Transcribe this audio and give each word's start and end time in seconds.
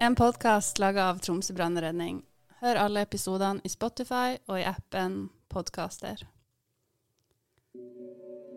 En 0.00 0.14
podkast 0.16 0.78
laga 0.78 1.10
av 1.10 1.18
Tromsø 1.20 1.52
brannredning. 1.52 2.22
Hør 2.62 2.78
alle 2.80 3.02
episodene 3.04 3.60
i 3.60 3.68
Spotify 3.68 4.38
og 4.48 4.56
i 4.56 4.64
appen 4.64 5.26
Podkaster. 5.52 6.22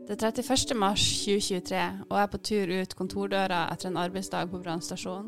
Det 0.08 0.16
er 0.16 0.32
31. 0.32 0.72
mars 0.80 1.04
2023, 1.26 1.82
og 2.08 2.16
jeg 2.16 2.24
er 2.24 2.32
på 2.32 2.42
tur 2.48 2.72
ut 2.80 2.96
kontordøra 2.96 3.66
etter 3.74 3.92
en 3.92 4.00
arbeidsdag 4.00 4.48
på 4.54 4.62
brannstasjonen. 4.64 5.28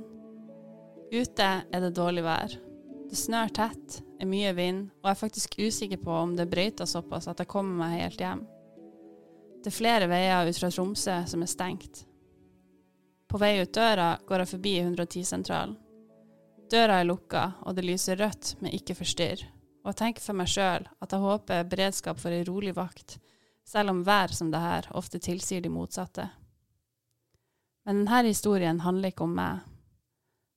Ute 1.11 1.49
er 1.67 1.83
det 1.83 1.91
dårlig 1.99 2.23
vær. 2.23 2.55
Det 3.09 3.19
snør 3.19 3.51
tett, 3.59 3.99
er 4.23 4.31
mye 4.31 4.55
vind, 4.55 4.87
og 5.03 5.11
jeg 5.11 5.17
er 5.17 5.21
faktisk 5.25 5.59
usikker 5.59 5.99
på 5.99 6.15
om 6.15 6.37
det 6.39 6.47
brøyter 6.47 6.87
såpass 6.87 7.27
at 7.27 7.43
jeg 7.43 7.51
kommer 7.51 7.75
meg 7.83 7.99
helt 8.05 8.23
hjem. 8.23 8.47
Det 9.59 9.67
er 9.67 9.79
flere 9.81 10.07
veier 10.07 10.47
ut 10.47 10.63
fra 10.63 10.71
Tromsø 10.71 11.19
som 11.27 11.43
er 11.43 11.51
stengt. 11.51 12.05
På 13.34 13.39
vei 13.41 13.61
ut 13.61 13.73
døra 13.73 14.20
går 14.29 14.43
jeg 14.43 14.49
forbi 14.52 14.71
110-sentralen. 14.77 15.71
Døra 16.70 16.99
er 17.02 17.07
lukka, 17.07 17.48
og 17.66 17.73
det 17.73 17.81
lyser 17.88 18.20
rødt 18.21 18.52
men 18.62 18.76
ikke 18.77 18.94
forstyrr. 18.94 19.41
Og 19.81 19.90
jeg 19.90 19.98
tenker 20.03 20.21
for 20.21 20.38
meg 20.38 20.52
sjøl 20.53 20.85
at 20.85 21.16
jeg 21.16 21.23
håper 21.23 21.63
beredskap 21.71 22.21
for 22.21 22.30
ei 22.30 22.43
rolig 22.45 22.76
vakt, 22.77 23.16
selv 23.66 23.90
om 23.90 24.04
vær 24.05 24.30
som 24.38 24.52
det 24.54 24.62
her 24.62 24.90
ofte 24.93 25.17
tilsier 25.17 25.66
de 25.66 25.71
motsatte. 25.73 26.27
Men 27.90 28.04
denne 28.04 28.21
historien 28.30 28.84
handler 28.85 29.09
ikke 29.09 29.26
om 29.26 29.34
meg. 29.41 29.65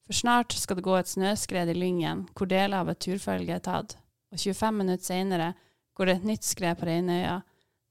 For 0.05 0.21
snart 0.21 0.53
skal 0.53 0.77
det 0.77 0.85
gå 0.85 1.01
et 1.01 1.15
snøskred 1.15 1.73
i 1.73 1.79
Lyngen, 1.81 2.27
hvor 2.37 2.53
deler 2.53 2.85
av 2.85 2.93
et 2.93 3.01
turfølge 3.01 3.57
er 3.57 3.65
tatt, 3.65 3.97
og 4.29 4.37
25 4.37 4.83
minutter 4.83 5.15
seinere 5.15 5.49
går 5.97 6.13
det 6.13 6.21
et 6.21 6.29
nytt 6.35 6.45
skred 6.45 6.77
på 6.77 6.93
Reinøya, 6.93 7.41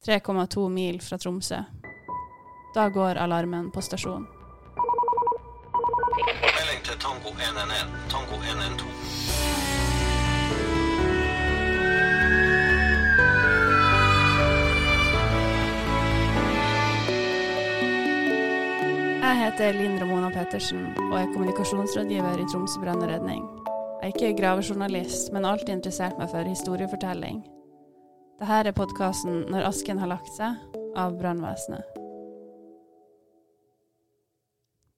3,2 0.05 0.69
mil 0.69 1.01
fra 1.01 1.17
Tromsø. 1.17 1.65
Da 2.77 2.89
går 2.93 3.17
alarmen 3.17 3.73
på 3.73 3.81
stasjonen. 3.81 4.34
Melding 6.15 6.83
til 6.87 6.95
Tango 6.99 7.29
111, 7.29 7.91
Tango 8.09 8.35
112. 8.35 8.87
Jeg 19.25 19.35
heter 19.41 19.75
Linn 19.75 19.99
Ramona 19.99 20.29
Pettersen 20.31 20.85
og 21.09 21.17
er 21.19 21.27
kommunikasjonsrådgiver 21.33 22.39
i 22.39 22.47
Tromsø 22.47 22.79
brann 22.79 23.03
og 23.03 23.11
redning. 23.11 23.43
Jeg 23.99 24.07
er 24.07 24.15
ikke 24.15 24.37
gravejournalist, 24.39 25.33
men 25.35 25.45
alltid 25.45 25.75
interessert 25.75 26.15
meg 26.21 26.31
for 26.31 26.47
historiefortelling. 26.47 27.43
Dette 28.39 28.63
er 28.71 28.71
podkasten 28.71 29.45
'Når 29.51 29.67
asken 29.67 29.99
har 29.99 30.07
lagt 30.15 30.31
seg' 30.39 30.79
av 30.95 31.19
brannvesenet. 31.19 32.04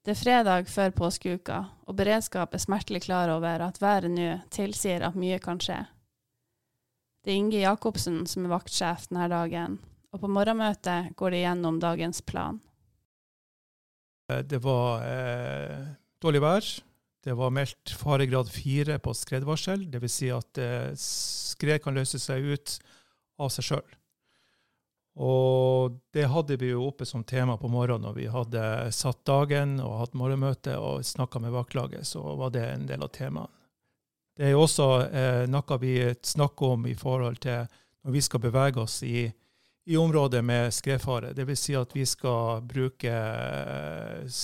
Det 0.07 0.13
er 0.13 0.19
fredag 0.21 0.69
før 0.71 0.93
påskeuka, 0.95 1.55
og 1.83 1.95
beredskap 1.99 2.53
er 2.55 2.61
smertelig 2.63 3.01
klar 3.03 3.27
over 3.27 3.59
at 3.65 3.81
været 3.81 4.07
nå 4.07 4.37
tilsier 4.55 5.03
at 5.03 5.17
mye 5.19 5.35
kan 5.43 5.59
skje. 5.59 5.81
Det 7.19 7.33
er 7.33 7.39
Inge 7.41 7.59
Jacobsen 7.59 8.21
som 8.23 8.45
er 8.47 8.53
vaktsjef 8.53 9.09
denne 9.09 9.25
dagen, 9.27 9.75
og 10.15 10.21
på 10.21 10.29
morgenmøtet 10.31 11.11
går 11.19 11.35
de 11.35 11.41
gjennom 11.41 11.81
dagens 11.83 12.23
plan. 12.23 12.61
Eh, 14.31 14.45
Det 14.47 14.61
var 14.63 15.03
eh, 15.03 15.91
dårlig 16.23 16.41
vær. 16.45 16.71
Det 17.27 17.35
var 17.35 17.51
meldt 17.51 17.91
faregrad 17.99 18.47
fire 18.47 19.01
på 19.03 19.11
skredvarsel. 19.11 19.89
Dvs. 19.91 20.19
Si 20.21 20.31
at 20.31 20.63
eh, 20.63 20.95
skred 20.95 21.83
kan 21.83 21.99
løse 21.99 22.15
seg 22.15 22.47
ut 22.47 22.79
av 23.43 23.51
seg 23.51 23.73
sjøl. 23.73 23.97
Og 25.17 25.97
det 26.13 26.27
hadde 26.29 26.59
vi 26.61 26.69
jo 26.69 26.83
oppe 26.85 27.05
som 27.09 27.23
tema 27.25 27.55
på 27.57 27.69
morgenen 27.73 28.05
når 28.05 28.17
vi 28.19 28.27
hadde 28.29 28.63
satt 28.93 29.23
dagen 29.25 29.79
og 29.81 29.95
hatt 30.03 30.17
morgenmøte 30.17 30.75
og 30.77 31.05
snakka 31.05 31.41
med 31.41 31.55
vaktlaget, 31.55 32.05
så 32.05 32.21
var 32.37 32.53
det 32.53 32.65
en 32.69 32.85
del 32.89 33.01
av 33.01 33.09
temaene. 33.15 33.49
Det 34.37 34.45
er 34.45 34.53
jo 34.53 34.61
også 34.67 34.87
eh, 35.09 35.43
noe 35.49 35.77
vi 35.81 35.95
snakker 36.21 36.75
om 36.75 36.85
i 36.85 36.93
forhold 36.93 37.39
til 37.41 37.65
når 38.05 38.13
vi 38.13 38.21
skal 38.21 38.43
bevege 38.43 38.83
oss 38.83 38.99
i, 39.01 39.25
i 39.89 39.97
området 39.97 40.43
med 40.45 40.69
skredfare. 40.75 41.33
Dvs. 41.33 41.63
Si 41.65 41.73
at 41.73 41.95
vi 41.97 42.05
skal 42.05 42.61
bruke 42.61 43.09
eh, 43.09 44.37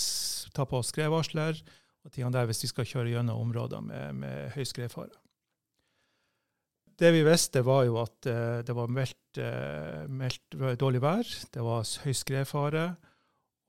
ta 0.58 0.66
på 0.66 0.82
oss 0.82 0.90
skredvarsler 0.90 1.62
og 2.04 2.10
tingene 2.10 2.34
der 2.34 2.50
hvis 2.50 2.66
vi 2.66 2.72
skal 2.74 2.90
kjøre 2.90 3.14
gjennom 3.14 3.46
områder 3.46 3.86
med, 3.86 4.24
med 4.26 4.58
høy 4.58 4.66
skredfare. 4.66 5.14
Det 7.00 7.10
vi 7.16 7.24
visste, 7.26 7.64
var 7.66 7.86
jo 7.88 7.98
at 8.04 8.28
eh, 8.30 8.60
det 8.66 8.76
var 8.78 8.92
meldt, 8.92 9.40
eh, 9.42 10.04
meldt 10.10 10.58
dårlig 10.80 11.02
vær, 11.04 11.32
det 11.54 11.66
var 11.66 11.88
høy 12.04 12.14
skredfare. 12.18 12.86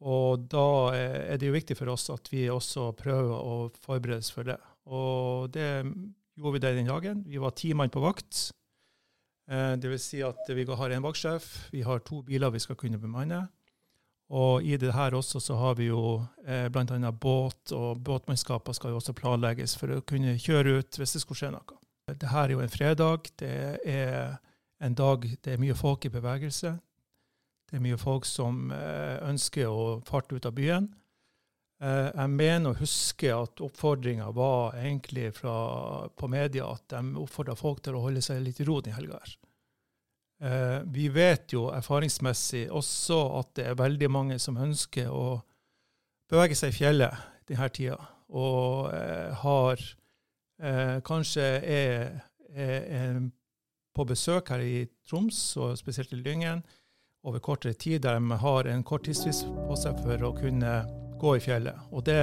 Og 0.04 0.44
da 0.52 0.66
eh, 0.96 1.20
er 1.32 1.40
det 1.40 1.48
jo 1.48 1.56
viktig 1.56 1.78
for 1.78 1.92
oss 1.94 2.10
at 2.12 2.28
vi 2.32 2.44
også 2.52 2.90
prøver 2.98 3.32
å 3.34 3.70
forberede 3.86 4.20
oss 4.20 4.32
for 4.34 4.48
det. 4.48 4.58
Og 4.92 5.48
det 5.54 5.68
gjorde 6.36 6.54
vi 6.58 6.62
det 6.66 6.76
den 6.76 6.92
dagen. 6.92 7.24
Vi 7.30 7.40
var 7.40 7.56
ti 7.56 7.72
mann 7.72 7.92
på 7.94 8.04
vakt. 8.04 8.50
Det 9.44 9.90
vil 9.90 10.00
si 10.00 10.22
at 10.24 10.48
vi 10.56 10.64
har 10.64 10.92
en 10.94 11.04
vaktsjef, 11.04 11.48
vi 11.68 11.82
har 11.84 12.00
to 12.00 12.22
biler 12.24 12.52
vi 12.52 12.62
skal 12.64 12.78
kunne 12.80 12.96
bemanne. 13.00 13.42
Og 14.32 14.64
i 14.64 14.76
det 14.80 14.94
her 14.94 15.14
også 15.14 15.40
så 15.42 15.56
har 15.60 15.76
vi 15.76 15.90
jo 15.90 16.24
eh, 16.46 16.68
bl.a. 16.72 17.10
båt, 17.12 17.72
og 17.76 18.00
båtmannskaper 18.00 18.72
skal 18.72 18.94
jo 18.94 19.00
også 19.00 19.12
planlegges 19.16 19.76
for 19.76 19.92
å 19.92 20.04
kunne 20.06 20.38
kjøre 20.40 20.80
ut 20.80 20.98
hvis 20.98 21.16
det 21.16 21.22
skulle 21.22 21.42
skje 21.42 21.52
noe. 21.52 21.76
Det 22.06 22.28
her 22.28 22.48
er 22.48 22.52
jo 22.52 22.60
en 22.60 22.72
fredag. 22.72 23.30
Det 23.40 23.78
er 23.84 24.36
en 24.84 24.94
dag 24.94 25.22
det 25.44 25.54
er 25.54 25.62
mye 25.62 25.76
folk 25.76 26.04
i 26.04 26.12
bevegelse. 26.12 26.74
Det 27.70 27.78
er 27.78 27.84
mye 27.84 27.98
folk 27.98 28.26
som 28.28 28.68
eh, 28.74 29.16
ønsker 29.24 29.70
å 29.70 30.02
farte 30.06 30.36
ut 30.36 30.46
av 30.46 30.52
byen. 30.56 30.90
Eh, 31.82 32.10
jeg 32.10 32.30
mener 32.34 32.70
å 32.74 32.78
huske 32.78 33.32
at 33.32 33.62
oppfordringa 33.64 34.28
var 34.36 34.76
egentlig 34.76 35.32
fra, 35.38 35.54
på 36.12 36.28
media 36.28 36.68
at 36.74 36.84
de 36.92 37.16
oppfordra 37.22 37.56
folk 37.56 37.80
til 37.82 37.96
å 37.96 38.04
holde 38.04 38.22
seg 38.24 38.44
litt 38.44 38.60
i 38.60 38.68
ro 38.68 38.78
den 38.84 38.98
helga. 38.98 39.22
Eh, 40.44 40.84
vi 40.92 41.08
vet 41.08 41.56
jo 41.56 41.70
erfaringsmessig 41.72 42.66
også 42.68 43.22
at 43.40 43.54
det 43.56 43.68
er 43.70 43.80
veldig 43.80 44.12
mange 44.12 44.38
som 44.42 44.60
ønsker 44.60 45.08
å 45.08 45.40
bevege 46.30 46.58
seg 46.58 46.74
i 46.74 46.78
fjellet 46.82 47.30
denne 47.48 47.68
tida, 47.72 47.96
og 48.32 48.88
har 49.42 49.80
eh, 50.62 51.00
kanskje 51.06 51.44
er, 51.60 52.20
er, 52.54 52.80
er 52.98 53.20
på 53.94 54.04
besøk 54.04 54.50
her 54.50 54.64
i 54.64 54.86
Troms, 55.08 55.56
og 55.56 55.78
spesielt 55.78 56.12
i 56.12 56.18
Lyngen, 56.22 56.64
over 57.24 57.38
kortere 57.38 57.72
tid, 57.72 58.02
der 58.04 58.18
de 58.18 58.36
har 58.36 58.68
en 58.68 58.82
kort 58.84 59.06
tidsfrist 59.06 59.46
på 59.68 59.76
seg 59.80 59.96
for 60.04 60.26
å 60.26 60.34
kunne 60.36 60.74
gå 61.20 61.36
i 61.38 61.40
fjellet. 61.40 61.86
Og 61.94 62.04
det 62.04 62.20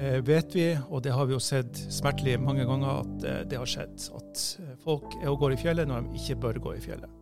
eh, 0.00 0.18
vet 0.26 0.56
vi, 0.56 0.66
og 0.88 1.04
det 1.04 1.14
har 1.14 1.28
vi 1.28 1.36
jo 1.36 1.42
sett 1.42 1.78
smertelig 1.92 2.40
mange 2.42 2.66
ganger 2.66 3.04
at 3.04 3.26
eh, 3.28 3.40
det 3.46 3.60
har 3.60 3.70
skjedd. 3.70 4.08
At 4.18 4.42
eh, 4.64 4.74
folk 4.82 5.14
er 5.20 5.30
og 5.30 5.38
går 5.44 5.54
i 5.54 5.60
fjellet 5.60 5.90
når 5.90 6.08
de 6.08 6.22
ikke 6.22 6.40
bør 6.42 6.62
gå 6.66 6.74
i 6.74 6.82
fjellet. 6.88 7.16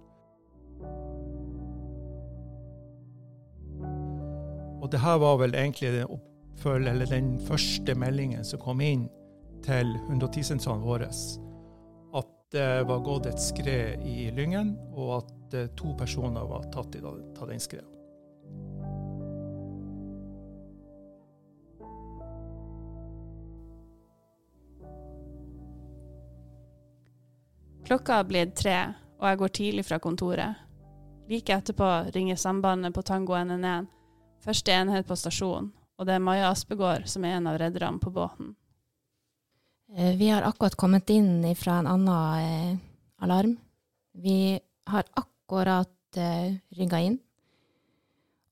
Og 4.78 4.88
det 4.92 5.02
her 5.02 5.20
var 5.20 5.36
vel 5.42 5.52
egentlig 5.58 5.92
den, 5.92 6.08
oppfølge, 6.08 7.10
den 7.10 7.34
første 7.44 7.94
meldingen 7.98 8.46
som 8.46 8.62
kom 8.62 8.80
inn 8.80 9.08
til 9.64 9.94
110-sentralen 10.08 10.84
vår. 10.84 11.06
At 12.18 12.32
det 12.52 12.70
var 12.88 13.04
gått 13.04 13.28
et 13.30 13.42
skred 13.42 14.06
i 14.06 14.30
Lyngen, 14.34 14.76
og 14.94 15.14
at 15.20 15.54
eh, 15.58 15.70
to 15.76 15.94
personer 15.98 16.48
var 16.48 16.68
tatt 16.74 16.96
i 16.96 17.02
den 17.04 17.62
skredet. 17.62 17.98
Klokka 27.88 28.18
har 28.20 28.24
blitt 28.28 28.56
tre, 28.56 28.92
og 29.16 29.30
jeg 29.30 29.38
går 29.40 29.52
tidlig 29.56 29.82
fra 29.88 29.96
kontoret. 29.98 30.64
Like 31.28 31.54
etterpå 31.56 31.86
ringer 32.12 32.36
sambandet 32.36 32.92
på 32.94 33.02
Tango 33.02 33.32
NN1, 33.32 33.86
første 34.44 34.72
enhet 34.72 35.08
på 35.08 35.16
stasjonen, 35.16 35.70
og 35.96 36.06
det 36.06 36.18
er 36.18 36.24
Maja 36.24 36.50
Aspegård 36.52 37.08
som 37.08 37.24
er 37.24 37.38
en 37.38 37.48
av 37.48 37.56
redderne 37.60 38.00
på 38.00 38.12
båten. 38.12 38.52
Eh, 39.96 40.16
Vi 40.16 40.28
har 40.28 40.42
akkurat 40.42 40.74
kommet 40.74 41.10
inn 41.10 41.56
fra 41.56 41.78
en 41.78 41.86
annen 41.86 42.38
eh, 42.40 42.76
alarm. 43.18 43.56
Vi 44.12 44.60
har 44.84 45.04
akkurat 45.14 46.16
eh, 46.16 46.54
rygga 46.68 47.00
inn. 47.00 47.18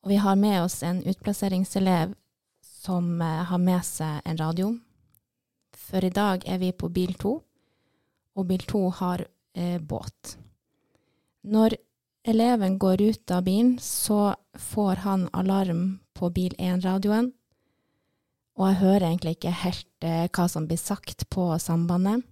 Og 0.02 0.10
vi 0.10 0.16
har 0.16 0.36
med 0.36 0.62
oss 0.62 0.82
en 0.82 1.02
utplasseringselev 1.02 2.14
som 2.62 3.20
har 3.20 3.58
med 3.58 3.84
seg 3.84 4.20
en 4.24 4.36
radio. 4.38 4.76
For 5.76 6.04
i 6.04 6.10
dag 6.10 6.44
er 6.46 6.58
vi 6.58 6.72
på 6.72 6.88
bil 6.88 7.14
to, 7.18 7.40
og 8.36 8.46
bil 8.46 8.62
to 8.68 8.88
har 8.90 9.26
eh, 9.54 9.80
båt. 9.80 10.36
Når 11.42 11.76
eleven 12.26 12.78
går 12.78 13.02
ut 13.02 13.30
av 13.30 13.42
bilen, 13.46 13.78
så 13.78 14.34
får 14.54 15.02
han 15.06 15.28
alarm 15.32 15.98
på 16.14 16.30
bil 16.30 16.54
1-radioen. 16.58 17.32
Og 18.56 18.70
jeg 18.70 18.80
hører 18.80 19.10
egentlig 19.10 19.36
ikke 19.36 19.52
helt 19.64 20.06
eh, 20.06 20.26
hva 20.32 20.46
som 20.48 20.64
blir 20.68 20.80
sagt 20.80 21.26
på 21.32 21.50
sambandet. 21.60 22.24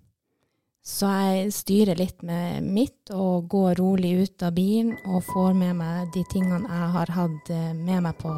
Så 0.85 1.09
jeg 1.09 1.53
styrer 1.57 1.97
litt 1.97 2.21
med 2.25 2.65
mitt 2.65 3.13
og 3.13 3.49
går 3.53 3.79
rolig 3.81 4.13
ut 4.25 4.43
av 4.45 4.53
bilen 4.57 4.93
og 5.09 5.25
får 5.25 5.55
med 5.57 5.79
meg 5.81 6.11
de 6.13 6.25
tingene 6.33 6.69
jeg 6.69 6.89
har 6.97 7.13
hatt 7.17 7.53
eh, 7.53 7.71
med 7.77 8.05
meg 8.05 8.19
på 8.21 8.33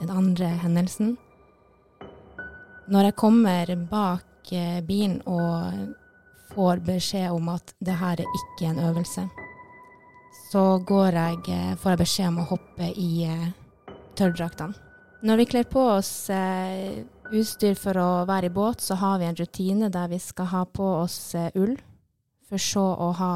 den 0.00 0.10
andre 0.10 0.48
hendelsen. 0.62 1.14
Når 2.90 3.08
jeg 3.08 3.18
kommer 3.18 3.74
bak 3.90 4.52
eh, 4.54 4.80
bilen 4.86 5.20
og 5.30 5.94
får 6.54 6.82
beskjed 6.86 7.30
om 7.34 7.50
at 7.54 7.74
det 7.82 7.98
her 7.98 8.22
er 8.22 8.38
ikke 8.40 8.70
en 8.70 8.82
øvelse, 8.90 9.26
så 10.50 10.64
jeg, 10.78 11.38
eh, 11.50 11.74
får 11.78 11.94
jeg 11.94 12.02
beskjed 12.02 12.28
om 12.30 12.42
å 12.42 12.48
hoppe 12.52 12.90
i 12.94 13.26
tørrdraktene. 14.14 14.74
Når 15.24 15.40
vi 15.40 15.46
kler 15.48 15.64
på 15.64 15.80
oss 15.94 16.28
eh, 16.30 17.00
utstyr 17.40 17.76
for 17.78 17.98
å 18.00 18.08
være 18.28 18.50
i 18.50 18.54
båt, 18.54 18.82
så 18.84 18.96
har 19.00 19.20
vi 19.20 19.28
en 19.28 19.38
rutine 19.38 19.90
der 19.92 20.10
vi 20.12 20.20
skal 20.22 20.50
ha 20.52 20.64
på 20.64 20.86
oss 21.02 21.34
eh, 21.38 21.50
ull, 21.58 21.76
for 22.48 22.62
så 22.62 22.84
å 22.84 23.10
ha 23.18 23.34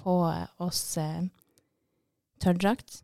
på 0.00 0.16
oss 0.62 0.82
eh, 1.00 1.26
tørrdrakt. 2.42 3.02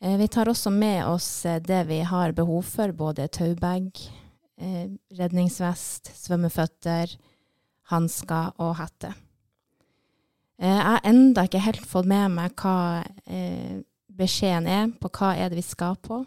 Eh, 0.00 0.16
vi 0.20 0.28
tar 0.30 0.50
også 0.50 0.70
med 0.74 1.02
oss 1.08 1.28
eh, 1.46 1.60
det 1.62 1.84
vi 1.88 2.00
har 2.06 2.36
behov 2.36 2.62
for, 2.68 2.92
både 2.92 3.28
taubag, 3.34 3.90
eh, 4.60 4.86
redningsvest, 5.18 6.12
svømmeføtter, 6.24 7.16
hansker 7.92 8.52
og 8.62 8.76
hette. 8.78 9.12
Eh, 10.58 10.70
jeg 10.70 10.88
har 10.90 11.06
enda 11.06 11.46
ikke 11.46 11.66
helt 11.66 11.86
fått 11.86 12.08
med 12.10 12.34
meg 12.34 12.56
hva 12.58 13.04
eh, 13.26 13.78
beskjeden 14.18 14.66
er 14.66 14.90
på 14.98 15.10
hva 15.14 15.34
er 15.38 15.50
det 15.50 15.60
vi 15.60 15.66
skal 15.66 15.98
på. 16.02 16.24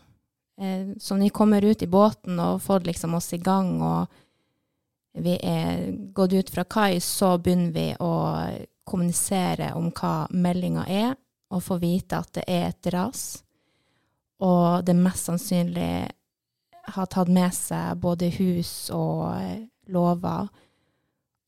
Eh, 0.61 0.87
når 1.09 1.17
vi 1.17 1.29
kommer 1.29 1.65
ut 1.65 1.81
i 1.81 1.87
båten 1.87 2.39
og 2.39 2.61
får 2.61 2.79
liksom 2.85 3.15
oss 3.17 3.33
i 3.33 3.37
gang, 3.41 3.81
og 3.81 4.07
vi 5.17 5.33
er 5.41 5.87
gått 6.13 6.33
ut 6.33 6.49
fra 6.53 6.63
kai, 6.63 6.99
så 7.01 7.37
begynner 7.41 7.71
vi 7.73 7.87
å 7.97 8.13
kommunisere 8.85 9.71
om 9.73 9.89
hva 9.89 10.27
meldinga 10.29 10.85
er, 10.85 11.15
og 11.49 11.63
få 11.65 11.79
vite 11.81 12.19
at 12.21 12.29
det 12.37 12.43
er 12.47 12.67
et 12.69 12.91
ras. 12.93 13.23
Og 14.41 14.85
det 14.85 14.93
mest 14.97 15.31
sannsynlig 15.31 15.93
har 16.93 17.09
tatt 17.09 17.29
med 17.29 17.53
seg 17.57 17.97
både 18.01 18.29
hus 18.37 18.91
og 18.93 19.33
eh, 19.41 19.65
låver. 19.89 20.45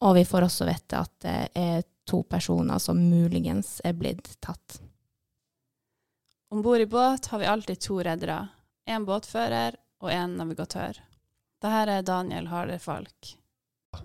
Og 0.04 0.18
vi 0.18 0.26
får 0.26 0.48
også 0.48 0.68
vite 0.68 1.04
at 1.06 1.14
det 1.22 1.38
er 1.54 1.86
to 2.10 2.24
personer 2.26 2.82
som 2.82 2.98
muligens 2.98 3.78
er 3.86 3.94
blitt 3.94 4.34
tatt. 4.42 4.82
Om 6.50 6.66
bord 6.66 6.82
i 6.82 6.90
båt 6.90 7.30
har 7.30 7.40
vi 7.40 7.54
alltid 7.54 7.80
to 7.82 8.02
reddere. 8.02 8.42
En 8.86 9.06
båtfører 9.08 9.78
og 10.04 10.12
en 10.12 10.36
navigatør. 10.36 10.98
Dette 11.64 11.84
er 11.88 12.04
Daniel 12.04 12.50
Harder 12.52 12.82
Falk. 12.84 13.38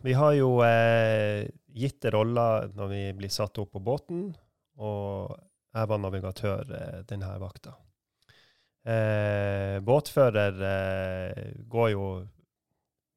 Vi 0.04 0.12
har 0.14 0.34
jo 0.36 0.60
eh, 0.62 1.48
gitte 1.74 2.12
roller 2.14 2.68
når 2.76 2.90
vi 2.92 3.00
blir 3.18 3.32
satt 3.32 3.58
opp 3.58 3.72
på 3.74 3.82
båten, 3.82 4.28
og 4.78 5.34
jeg 5.74 5.90
var 5.90 6.02
navigatør 6.02 6.70
eh, 6.76 7.00
denne 7.08 7.32
vakta. 7.42 7.72
Eh, 8.86 9.80
båtfører 9.82 10.62
eh, 10.68 11.48
går 11.66 11.90
jo 11.96 12.04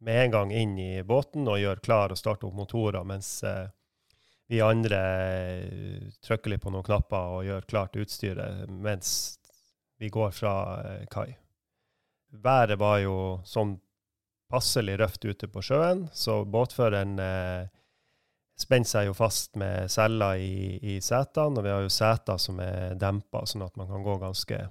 med 0.01 0.23
en 0.23 0.33
gang 0.33 0.55
inn 0.63 0.73
i 0.81 1.03
båten 1.05 1.45
og 1.45 1.61
gjør 1.61 1.83
klar 1.85 2.15
og 2.15 2.17
starter 2.17 2.49
opp 2.49 2.57
motorer, 2.57 3.05
mens 3.05 3.43
eh, 3.45 3.67
vi 4.49 4.63
andre 4.65 5.03
eh, 5.37 6.09
trykker 6.25 6.55
litt 6.55 6.65
på 6.65 6.73
noen 6.73 6.89
knapper 6.89 7.37
og 7.37 7.45
gjør 7.45 7.69
klart 7.69 8.01
utstyret 8.01 8.65
mens 8.73 9.37
vi 10.01 10.09
går 10.09 10.33
fra 10.33 10.55
kai. 11.13 11.29
Været 12.31 12.79
var 12.79 12.99
jo 13.03 13.15
sånn 13.43 13.75
passelig 14.51 14.97
røft 14.99 15.25
ute 15.25 15.47
på 15.51 15.63
sjøen, 15.63 16.05
så 16.13 16.41
båtføreren 16.47 17.19
eh, 17.23 17.71
spenner 18.59 18.87
seg 18.87 19.09
jo 19.09 19.15
fast 19.15 19.57
med 19.59 19.91
seller 19.91 20.39
i, 20.39 20.77
i 20.93 20.99
setene, 21.03 21.59
og 21.59 21.65
vi 21.65 21.73
har 21.73 21.83
jo 21.85 21.91
seter 21.91 22.39
som 22.41 22.59
er 22.63 22.95
dempa, 22.99 23.45
sånn 23.47 23.65
at 23.65 23.75
man 23.79 23.89
kan 23.89 24.05
gå 24.05 24.17
ganske, 24.21 24.61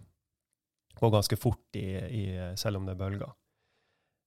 gå 1.00 1.12
ganske 1.12 1.38
fort 1.40 1.80
i, 1.80 1.88
i, 1.96 2.24
selv 2.60 2.80
om 2.80 2.88
det 2.88 2.96
er 2.96 3.02
bølger. 3.02 3.36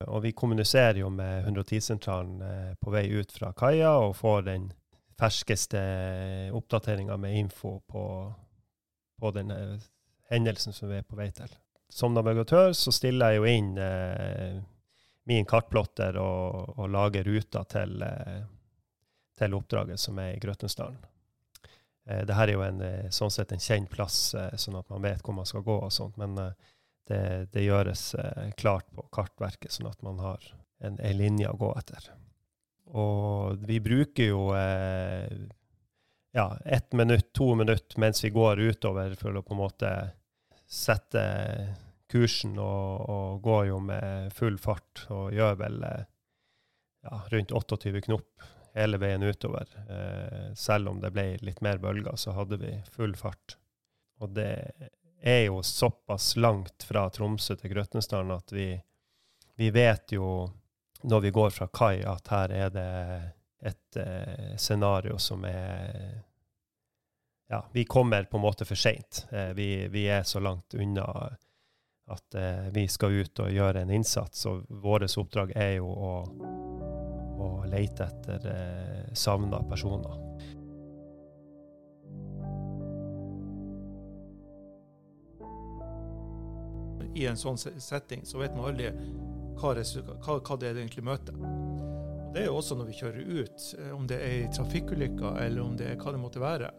Og 0.09 0.24
vi 0.25 0.33
kommuniserer 0.35 1.00
jo 1.00 1.09
med 1.13 1.47
110-sentralen 1.47 2.41
eh, 2.44 2.71
på 2.81 2.91
vei 2.91 3.06
ut 3.13 3.31
fra 3.31 3.53
kaia 3.56 3.94
og 4.03 4.18
får 4.19 4.47
den 4.50 4.71
ferskeste 5.19 5.80
oppdateringa 6.57 7.18
med 7.21 7.38
info 7.39 7.77
på, 7.88 8.06
på 9.21 9.35
den 9.38 9.53
eh, 9.56 9.85
hendelsen 10.33 10.75
som 10.75 10.91
vi 10.91 11.00
er 11.00 11.07
på 11.07 11.19
vei 11.19 11.30
til. 11.31 11.53
Som 11.94 12.16
navigatør 12.18 12.72
så 12.74 12.92
stiller 12.95 13.36
jeg 13.36 13.38
jo 13.42 13.50
inn 13.51 13.74
eh, 13.78 14.56
min 15.30 15.45
kartplotter 15.45 16.18
og, 16.18 16.72
og 16.80 16.90
lager 16.90 17.28
ruta 17.28 17.62
til, 17.69 18.01
eh, 18.01 18.40
til 19.38 19.54
oppdraget 19.54 20.01
som 20.01 20.18
er 20.24 20.31
i 20.34 20.40
Grøtnesdalen. 20.42 20.98
Eh, 22.10 22.24
Dette 22.25 22.40
er 22.48 22.54
jo 22.56 22.63
en, 22.66 22.81
eh, 22.81 23.12
sånn 23.13 23.31
sett 23.31 23.54
en 23.54 23.62
kjent 23.62 23.92
plass, 23.94 24.34
eh, 24.34 24.56
sånn 24.57 24.80
at 24.80 24.90
man 24.90 25.06
vet 25.06 25.22
hvor 25.22 25.38
man 25.38 25.45
skal 25.45 25.62
gå 25.68 25.78
og 25.86 25.94
sånt, 25.94 26.18
men 26.18 26.34
eh, 26.42 26.74
det, 27.06 27.22
det 27.54 27.68
gjøres 27.68 28.04
klart 28.57 28.88
på 28.95 29.04
kartverket, 29.12 29.74
sånn 29.75 29.90
at 29.92 30.01
man 30.07 30.22
har 30.24 30.45
en, 30.81 30.98
en 30.98 31.18
linje 31.19 31.50
å 31.51 31.57
gå 31.60 31.72
etter. 31.78 32.10
Og 32.95 33.60
vi 33.68 33.81
bruker 33.84 34.30
jo 34.30 34.45
ja, 34.56 36.45
ett 36.63 36.95
minutt, 36.95 37.34
to 37.36 37.50
minutt 37.60 37.98
mens 38.00 38.24
vi 38.24 38.31
går 38.31 38.62
utover 38.72 39.18
for 39.19 39.36
å 39.36 39.44
på 39.44 39.51
en 39.51 39.60
måte 39.60 39.92
sette 40.63 41.25
kursen 42.13 42.57
og, 42.62 43.10
og 43.10 43.42
går 43.44 43.65
jo 43.71 43.80
med 43.83 44.33
full 44.38 44.60
fart 44.62 45.06
og 45.10 45.33
gjør 45.33 45.57
vel 45.60 45.83
eh, 45.89 46.04
ja, 47.04 47.21
rundt 47.33 47.51
28 47.51 48.01
knop 48.07 48.50
hele 48.74 48.98
veien 48.98 49.24
utover. 49.24 49.68
Eh, 49.89 50.54
selv 50.56 50.89
om 50.89 51.01
det 51.01 51.12
ble 51.13 51.38
litt 51.42 51.62
mer 51.62 51.77
bølger, 51.77 52.15
så 52.15 52.33
hadde 52.38 52.57
vi 52.62 52.74
full 52.92 53.15
fart. 53.18 53.57
Og 54.21 54.33
det 54.33 54.54
er 55.24 55.45
jo 55.45 55.62
såpass 55.63 56.36
langt 56.36 56.83
fra 56.83 57.07
Tromsø 57.10 57.56
til 57.56 57.71
Grøtnesdalen 57.74 58.33
at 58.36 58.51
vi, 58.51 58.68
vi 59.56 59.69
vet 59.71 60.16
jo 60.16 60.50
når 61.04 61.21
vi 61.21 61.31
går 61.36 61.50
fra 61.50 61.68
kai, 61.68 62.04
at 62.07 62.27
her 62.31 62.51
er 62.51 62.69
det 62.71 62.92
et 63.63 63.98
eh, 64.00 64.54
scenario 64.57 65.18
som 65.18 65.45
er 65.45 66.21
Ja, 67.48 67.66
vi 67.74 67.83
kommer 67.86 68.24
på 68.24 68.38
en 68.38 68.42
måte 68.42 68.66
for 68.66 68.80
seint. 68.80 69.25
Eh, 69.31 69.51
vi, 69.54 69.88
vi 69.88 70.07
er 70.09 70.24
så 70.24 70.39
langt 70.39 70.74
unna 70.74 71.06
at 72.11 72.35
eh, 72.35 72.67
vi 72.75 72.88
skal 72.91 73.15
ut 73.23 73.39
og 73.39 73.51
gjøre 73.53 73.83
en 73.83 73.94
innsats. 73.95 74.45
Og 74.50 74.65
vårt 74.83 75.07
oppdrag 75.17 75.53
er 75.55 75.77
jo 75.77 75.88
å, 75.88 76.13
å 77.39 77.50
lete 77.71 78.07
etter 78.09 78.47
eh, 78.51 79.13
savna 79.15 79.61
personer. 79.69 80.19
I 87.13 87.27
en 87.29 87.38
sånn 87.38 87.59
setting 87.61 88.23
så 88.25 88.39
vet 88.41 88.56
man 88.57 88.71
aldri 88.71 88.89
hva, 89.59 89.73
hva, 89.75 90.39
hva 90.39 90.56
det 90.57 90.71
er 90.71 90.73
det 90.77 90.81
egentlig 90.85 91.06
møter. 91.06 91.35
Og 91.38 92.31
det 92.33 92.42
er 92.42 92.47
jo 92.49 92.56
også 92.57 92.78
når 92.80 92.87
vi 92.89 92.95
kjører 92.97 93.28
ut, 93.44 93.66
eh, 93.78 93.92
om 93.94 94.07
det 94.09 94.18
er 94.25 94.47
trafikkulykker 94.56 95.37
eller 95.44 95.61
om 95.61 95.75
det 95.78 95.92
er 95.92 95.99
hva 96.01 96.16
det 96.16 96.21
måtte 96.23 96.42
være. 96.42 96.71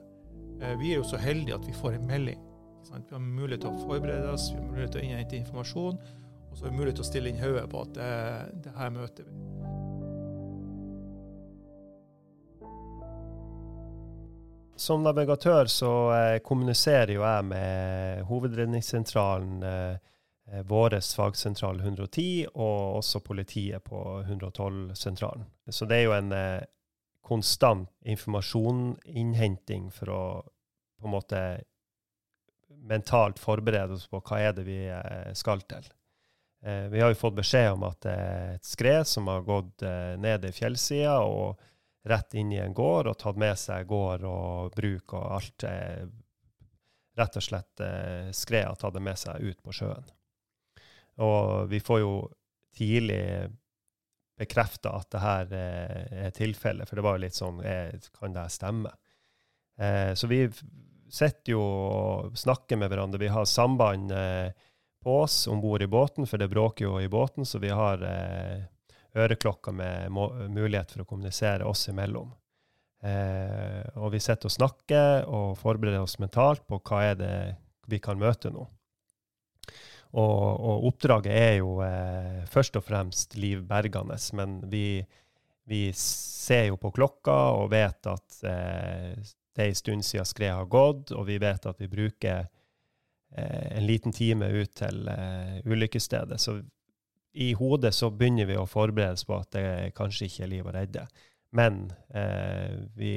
Eh, 0.58 0.74
Vi 0.80 0.90
er 0.90 0.98
jo 0.98 1.06
så 1.06 1.20
heldige 1.22 1.54
at 1.54 1.68
vi 1.68 1.76
får 1.78 2.00
en 2.00 2.08
melding. 2.10 2.40
Sant? 2.86 3.08
Vi 3.08 3.16
har 3.16 3.22
mulighet 3.24 3.64
til 3.64 3.72
å 3.72 3.86
forberede 3.86 4.30
oss, 4.32 4.50
vi 4.52 4.60
har 4.60 4.68
mulighet 4.68 4.94
til 4.94 5.02
å 5.02 5.06
innhente 5.08 5.38
informasjon, 5.38 5.98
og 6.50 6.56
så 6.56 6.66
har 6.66 6.72
vi 6.72 6.78
mulighet 6.78 7.00
til 7.00 7.06
å 7.06 7.08
stille 7.08 7.32
inn 7.32 7.42
hodet 7.42 7.64
på 7.72 7.82
at 7.82 7.94
det, 7.96 8.12
det 8.66 8.74
her 8.78 8.94
møter 8.94 9.28
vi. 9.28 9.36
Som 14.84 15.04
navigatør 15.06 15.70
så 15.70 15.92
eh, 16.12 16.38
kommuniserer 16.42 17.14
jo 17.14 17.22
jeg 17.22 17.46
med 17.46 18.24
Hovedredningssentralen, 18.28 19.62
eh, 19.62 19.98
eh, 20.50 20.64
vår 20.66 20.98
fagsentral 21.14 21.78
110, 21.80 22.48
og 22.54 22.98
også 22.98 23.22
politiet 23.22 23.84
på 23.86 24.00
112-sentralen. 24.26 25.46
Så 25.70 25.86
det 25.86 26.00
er 26.00 26.08
jo 26.08 26.16
en 26.18 26.34
eh, 26.34 26.66
konstant 27.24 27.88
informasjoninnhenting 28.02 29.88
for 29.94 30.12
å 30.12 30.24
på 31.04 31.08
en 31.08 31.12
måte 31.12 31.40
mentalt 32.84 33.40
forberede 33.40 33.96
oss 33.96 34.08
på 34.10 34.20
hva 34.20 34.40
er 34.40 34.56
det 34.56 34.64
vi 34.66 34.80
eh, 34.88 35.30
skal 35.36 35.62
til. 35.68 35.86
Eh, 36.64 36.86
vi 36.92 37.00
har 37.00 37.12
jo 37.12 37.20
fått 37.20 37.38
beskjed 37.40 37.72
om 37.74 37.86
at 37.88 38.00
det 38.04 38.16
er 38.16 38.50
et 38.56 38.68
skred 38.68 39.08
som 39.08 39.30
har 39.32 39.46
gått 39.46 39.84
eh, 39.86 40.14
ned 40.20 40.44
i 40.48 40.52
fjellsida, 40.54 41.18
og 41.24 41.60
rett 42.08 42.36
inn 42.36 42.52
i 42.52 42.60
en 42.60 42.76
gård 42.76 43.08
og 43.08 43.18
tatt 43.20 43.40
med 43.40 43.56
seg 43.56 43.88
gård 43.88 44.26
og 44.28 44.76
bruk 44.76 45.16
og 45.16 45.26
alt. 45.38 45.66
Eh, 45.68 46.04
rett 47.18 47.36
og 47.38 47.46
slett 47.46 47.84
eh, 47.84 48.30
skred 48.34 48.68
har 48.68 48.78
tatt 48.80 48.96
det 48.96 49.04
med 49.04 49.20
seg 49.20 49.40
ut 49.40 49.60
på 49.64 49.74
sjøen. 49.76 50.08
Og 51.24 51.68
vi 51.70 51.78
får 51.84 52.00
jo 52.02 52.14
tidlig 52.74 53.22
bekrefta 54.38 54.96
at 54.98 55.10
det 55.14 55.22
her 55.22 55.52
eh, 55.54 56.24
er 56.26 56.34
tilfellet, 56.34 56.88
for 56.88 56.98
det 56.98 57.04
var 57.06 57.16
jo 57.16 57.24
litt 57.24 57.38
sånn 57.38 57.60
eh, 57.62 57.94
Kan 58.18 58.34
det 58.34 58.48
stemme? 58.50 58.90
Eh, 59.78 60.12
så 60.18 60.26
vi 60.30 60.42
sitter 61.12 61.54
jo 61.54 61.62
og 61.64 62.38
snakker 62.38 62.78
med 62.80 62.92
hverandre. 62.92 63.20
Vi 63.20 63.32
har 63.32 63.48
samband 63.48 64.12
eh, 64.12 64.52
på 65.04 65.18
oss 65.22 65.46
om 65.50 65.60
bord 65.60 65.82
i 65.82 65.90
båten, 65.90 66.26
for 66.26 66.40
det 66.40 66.50
bråker 66.52 66.86
jo 66.86 67.00
i 67.00 67.10
båten, 67.12 67.44
så 67.44 67.60
vi 67.62 67.72
har 67.72 68.02
eh, 68.08 68.64
øreklokker 69.14 69.76
med 69.76 70.14
mulighet 70.54 70.94
for 70.94 71.04
å 71.04 71.08
kommunisere 71.08 71.66
oss 71.68 71.88
imellom. 71.92 72.32
Eh, 73.04 73.82
og 74.00 74.14
vi 74.14 74.22
sitter 74.22 74.48
og 74.48 74.54
snakker 74.54 75.26
og 75.28 75.58
forbereder 75.60 76.00
oss 76.00 76.16
mentalt 76.22 76.64
på 76.66 76.80
hva 76.80 77.02
er 77.10 77.20
det 77.20 77.36
vi 77.90 78.00
kan 78.00 78.18
møte 78.20 78.52
nå. 78.54 78.64
Og, 80.14 80.42
og 80.62 80.86
oppdraget 80.88 81.34
er 81.34 81.54
jo 81.58 81.80
eh, 81.84 82.44
først 82.50 82.78
og 82.78 82.86
fremst 82.86 83.34
livbergende, 83.36 84.16
men 84.38 84.60
vi, 84.70 85.02
vi 85.68 85.88
ser 85.98 86.68
jo 86.70 86.78
på 86.80 86.92
klokka 86.94 87.34
og 87.58 87.72
vet 87.74 88.08
at 88.08 88.38
eh, 88.48 89.18
det 89.54 89.62
er 89.62 89.70
en 89.70 89.78
stund 89.78 90.04
siden 90.04 90.26
skredet 90.26 90.56
har 90.58 90.70
gått, 90.70 91.12
og 91.14 91.26
vi 91.28 91.38
vet 91.38 91.66
at 91.70 91.80
vi 91.80 91.88
bruker 91.90 92.46
eh, 93.36 93.66
en 93.78 93.86
liten 93.86 94.12
time 94.12 94.48
ut 94.50 94.72
til 94.74 95.08
eh, 95.08 95.60
ulykkesstedet. 95.64 96.40
Så 96.40 96.58
i 97.34 97.52
hodet 97.58 97.94
så 97.94 98.10
begynner 98.10 98.48
vi 98.50 98.58
å 98.58 98.66
forberede 98.66 99.18
oss 99.18 99.26
på 99.26 99.38
at 99.38 99.54
det 99.54 99.94
kanskje 99.98 100.28
ikke 100.28 100.44
er 100.46 100.52
liv 100.52 100.66
å 100.66 100.74
redde. 100.74 101.06
Men 101.54 101.84
eh, 102.14 102.74
vi, 102.98 103.14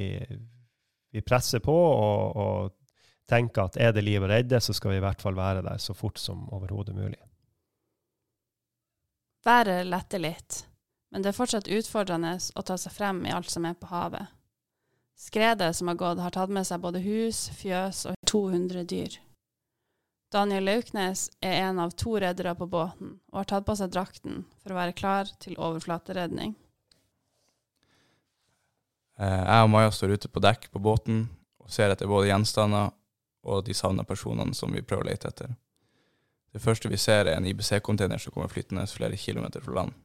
vi, 1.10 1.22
presser 1.26 1.62
på 1.62 1.74
og, 1.74 2.38
og, 2.38 2.74
tenker 3.28 3.66
at 3.66 3.76
er 3.76 3.90
det 3.92 4.06
liv 4.06 4.22
å 4.24 4.30
redde, 4.30 4.60
så 4.62 4.72
skal 4.72 4.94
vi 4.94 5.02
i 5.02 5.04
hvert 5.04 5.20
fall 5.20 5.36
være 5.36 5.60
der 5.66 5.82
så 5.82 5.92
fort 5.92 6.16
som 6.22 6.46
overhodet 6.54 6.94
mulig. 6.96 7.18
Været 9.44 9.84
letter 9.86 10.22
litt, 10.22 10.62
men 11.12 11.22
det 11.22 11.32
er 11.32 11.36
fortsatt 11.36 11.68
utfordrende 11.68 12.38
å 12.38 12.64
ta 12.64 12.78
seg 12.80 12.94
frem 12.94 13.20
i 13.26 13.34
alt 13.34 13.50
som 13.52 13.66
er 13.68 13.76
på 13.76 13.90
havet. 13.90 14.37
Skredet 15.18 15.76
som 15.76 15.88
har 15.88 15.94
gått, 15.98 16.20
har 16.22 16.30
tatt 16.30 16.50
med 16.54 16.66
seg 16.66 16.78
både 16.78 17.00
hus, 17.02 17.48
fjøs 17.58 18.04
og 18.06 18.14
200 18.30 18.84
dyr. 18.86 19.16
Daniel 20.30 20.68
Lauknes 20.68 21.24
er 21.42 21.56
en 21.64 21.80
av 21.82 21.90
to 21.98 22.14
reddere 22.22 22.52
på 22.54 22.68
båten, 22.70 23.16
og 23.32 23.40
har 23.40 23.48
tatt 23.50 23.66
på 23.66 23.74
seg 23.80 23.90
drakten 23.90 24.44
for 24.60 24.74
å 24.74 24.78
være 24.78 24.94
klar 24.94 25.32
til 25.42 25.58
overflateredning. 25.58 26.54
Eh, 29.18 29.42
jeg 29.42 29.66
og 29.66 29.72
Maja 29.72 29.90
står 29.90 30.14
ute 30.14 30.30
på 30.30 30.44
dekk 30.44 30.70
på 30.70 30.84
båten 30.84 31.24
og 31.58 31.72
ser 31.74 31.90
etter 31.90 32.06
både 32.06 32.30
gjenstander 32.30 32.94
og 33.48 33.64
de 33.66 33.74
savna 33.74 34.06
personene 34.06 34.54
som 34.54 34.70
vi 34.70 34.84
prøver 34.86 35.08
å 35.08 35.10
lete 35.10 35.32
etter. 35.32 35.56
Det 36.54 36.62
første 36.62 36.88
vi 36.92 37.00
ser, 37.00 37.26
er 37.26 37.40
en 37.40 37.46
IBC-container 37.48 38.22
som 38.22 38.32
kommer 38.32 38.52
flytende 38.52 38.86
flere 38.86 39.18
kilometer 39.18 39.64
fra 39.64 39.80
land. 39.82 39.98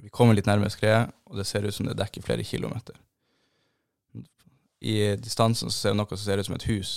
Vi 0.00 0.08
kommer 0.08 0.38
litt 0.38 0.48
nærmere 0.48 0.72
skredet, 0.72 1.12
og 1.28 1.36
det 1.36 1.46
ser 1.46 1.66
ut 1.66 1.74
som 1.74 1.86
det 1.90 1.98
dekker 2.00 2.24
flere 2.24 2.46
kilometer. 2.46 2.96
I 4.82 5.16
distansen 5.16 5.70
så 5.70 5.76
ser 5.78 5.94
vi 5.94 6.00
noe 6.00 6.10
som 6.10 6.24
ser 6.24 6.40
ut 6.42 6.48
som 6.48 6.56
et 6.58 6.66
hus, 6.66 6.92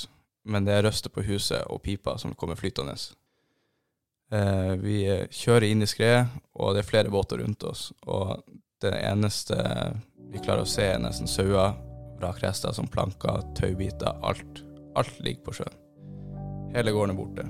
men 0.50 0.66
det 0.66 0.74
er 0.74 0.88
røster 0.88 1.14
på 1.14 1.22
huset 1.28 1.68
og 1.70 1.84
pipa 1.86 2.16
som 2.18 2.34
kommer 2.34 2.58
flytende. 2.58 2.96
Eh, 4.34 4.74
vi 4.82 4.98
kjører 5.30 5.68
inn 5.70 5.86
i 5.86 5.90
skredet, 5.90 6.26
og 6.58 6.74
det 6.74 6.82
er 6.82 6.90
flere 6.90 7.14
båter 7.14 7.44
rundt 7.44 7.64
oss. 7.70 7.92
Og 8.10 8.40
det 8.82 8.94
eneste 9.06 9.58
vi 10.34 10.42
klarer 10.42 10.66
å 10.66 10.70
se, 10.70 10.88
er 10.96 11.02
nesten 11.02 11.30
sauer, 11.30 11.78
vrakrester 12.18 12.74
som 12.74 12.90
planker, 12.90 13.46
taubiter, 13.58 14.18
alt. 14.26 14.64
Alt 14.98 15.20
ligger 15.22 15.46
på 15.46 15.60
sjøen. 15.60 15.82
Hele 16.74 16.94
gården 16.96 17.14
er 17.14 17.20
borte. 17.20 17.46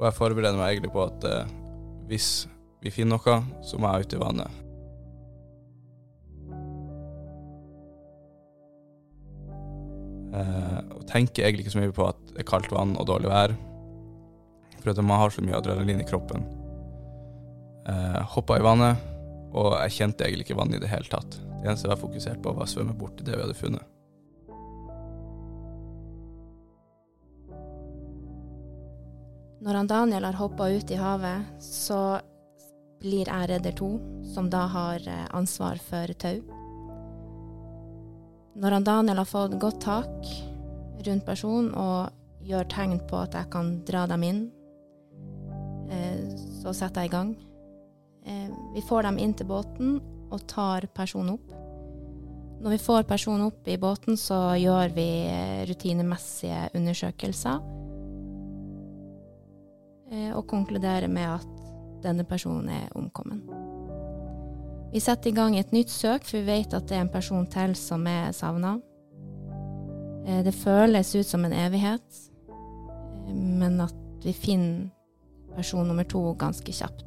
Og 0.00 0.08
jeg 0.08 0.16
forbereder 0.16 0.58
meg 0.60 0.74
egentlig 0.74 0.92
på 0.92 1.06
at 1.06 1.24
eh, 1.28 1.54
hvis 2.10 2.30
vi 2.84 2.92
finner 2.92 3.16
noe, 3.16 3.40
så 3.64 3.80
må 3.80 3.94
jeg 3.94 4.10
ut 4.10 4.18
i 4.18 4.20
vannet. 4.28 4.60
Eh, 10.30 10.78
og 10.94 11.02
tenker 11.10 11.44
egentlig 11.44 11.66
ikke 11.66 11.74
så 11.74 11.82
mye 11.82 11.94
på 11.94 12.06
at 12.06 12.18
det 12.30 12.44
er 12.44 12.48
kaldt 12.48 12.70
vann 12.74 12.94
og 13.00 13.08
dårlig 13.10 13.30
vær. 13.30 13.54
For 14.80 14.92
at 14.92 15.02
man 15.02 15.20
har 15.20 15.34
så 15.34 15.44
mye 15.44 15.58
adrenalin 15.58 16.02
i 16.02 16.08
kroppen. 16.08 16.46
Eh, 17.90 18.20
Hoppa 18.34 18.58
i 18.60 18.64
vannet, 18.64 19.00
og 19.50 19.74
jeg 19.82 19.96
kjente 19.98 20.26
egentlig 20.26 20.46
ikke 20.48 20.60
vann 20.60 20.74
i 20.76 20.82
det 20.82 20.90
hele 20.92 21.10
tatt. 21.10 21.40
Det 21.60 21.66
eneste 21.66 21.88
jeg 21.88 21.94
var 21.96 22.04
fokusert 22.04 22.42
på, 22.44 22.54
var 22.56 22.68
å 22.68 22.70
svømme 22.70 22.96
bort 22.96 23.18
til 23.18 23.26
det 23.26 23.36
vi 23.36 23.44
hadde 23.44 23.58
funnet. 23.58 23.88
Når 29.60 29.76
han 29.76 29.90
Daniel 29.90 30.24
har 30.24 30.38
hoppa 30.38 30.70
ut 30.72 30.90
i 30.90 30.96
havet, 30.96 31.50
så 31.60 32.20
blir 33.00 33.28
jeg 33.28 33.50
redder 33.50 33.74
to, 33.76 33.90
som 34.32 34.48
da 34.52 34.64
har 34.72 35.04
eh, 35.04 35.26
ansvar 35.36 35.80
for 35.84 36.14
tau. 36.20 36.40
Når 38.60 38.76
han 38.76 38.86
Daniel 38.86 39.22
har 39.22 39.28
fått 39.28 39.56
godt 39.60 39.80
tak 39.86 40.32
rundt 41.06 41.26
personen 41.26 41.70
og 41.72 42.44
gjør 42.44 42.68
tegn 42.72 42.98
på 43.08 43.22
at 43.22 43.36
jeg 43.38 43.48
kan 43.52 43.72
dra 43.88 44.04
dem 44.10 44.26
inn, 44.26 44.42
eh, 45.88 46.28
så 46.60 46.74
setter 46.76 47.06
jeg 47.06 47.10
i 47.10 47.14
gang. 47.14 47.34
Eh, 48.26 48.48
vi 48.76 48.84
får 48.84 49.08
dem 49.08 49.18
inn 49.18 49.34
til 49.34 49.48
båten 49.48 49.98
og 50.30 50.44
tar 50.50 50.86
personen 50.94 51.38
opp. 51.38 51.56
Når 52.60 52.76
vi 52.76 52.84
får 52.84 53.08
personen 53.08 53.48
opp 53.48 53.68
i 53.72 53.80
båten, 53.80 54.20
så 54.20 54.52
gjør 54.60 54.92
vi 54.92 55.08
rutinemessige 55.70 56.68
undersøkelser 56.76 57.62
Eh, 60.10 60.36
og 60.36 60.46
konkluderer 60.46 61.08
med 61.08 61.22
at 61.22 61.46
denne 62.02 62.24
personen 62.24 62.68
er 62.68 62.88
omkommet. 62.98 63.69
Vi 64.92 65.00
setter 65.00 65.30
i 65.30 65.34
gang 65.34 65.54
et 65.58 65.70
nytt 65.72 65.90
søk, 65.90 66.24
for 66.26 66.40
vi 66.40 66.48
vet 66.48 66.72
at 66.74 66.88
det 66.90 66.96
er 66.96 67.04
en 67.04 67.12
person 67.12 67.44
til 67.46 67.76
som 67.78 68.06
er 68.10 68.32
savna. 68.34 68.80
Eh, 70.26 70.42
det 70.42 70.54
føles 70.54 71.14
ut 71.14 71.26
som 71.26 71.44
en 71.46 71.54
evighet, 71.54 72.18
eh, 72.48 73.34
men 73.34 73.78
at 73.80 73.94
vi 74.24 74.34
finner 74.34 74.90
person 75.54 75.86
nummer 75.86 76.04
to 76.04 76.32
ganske 76.34 76.74
kjapt. 76.74 77.06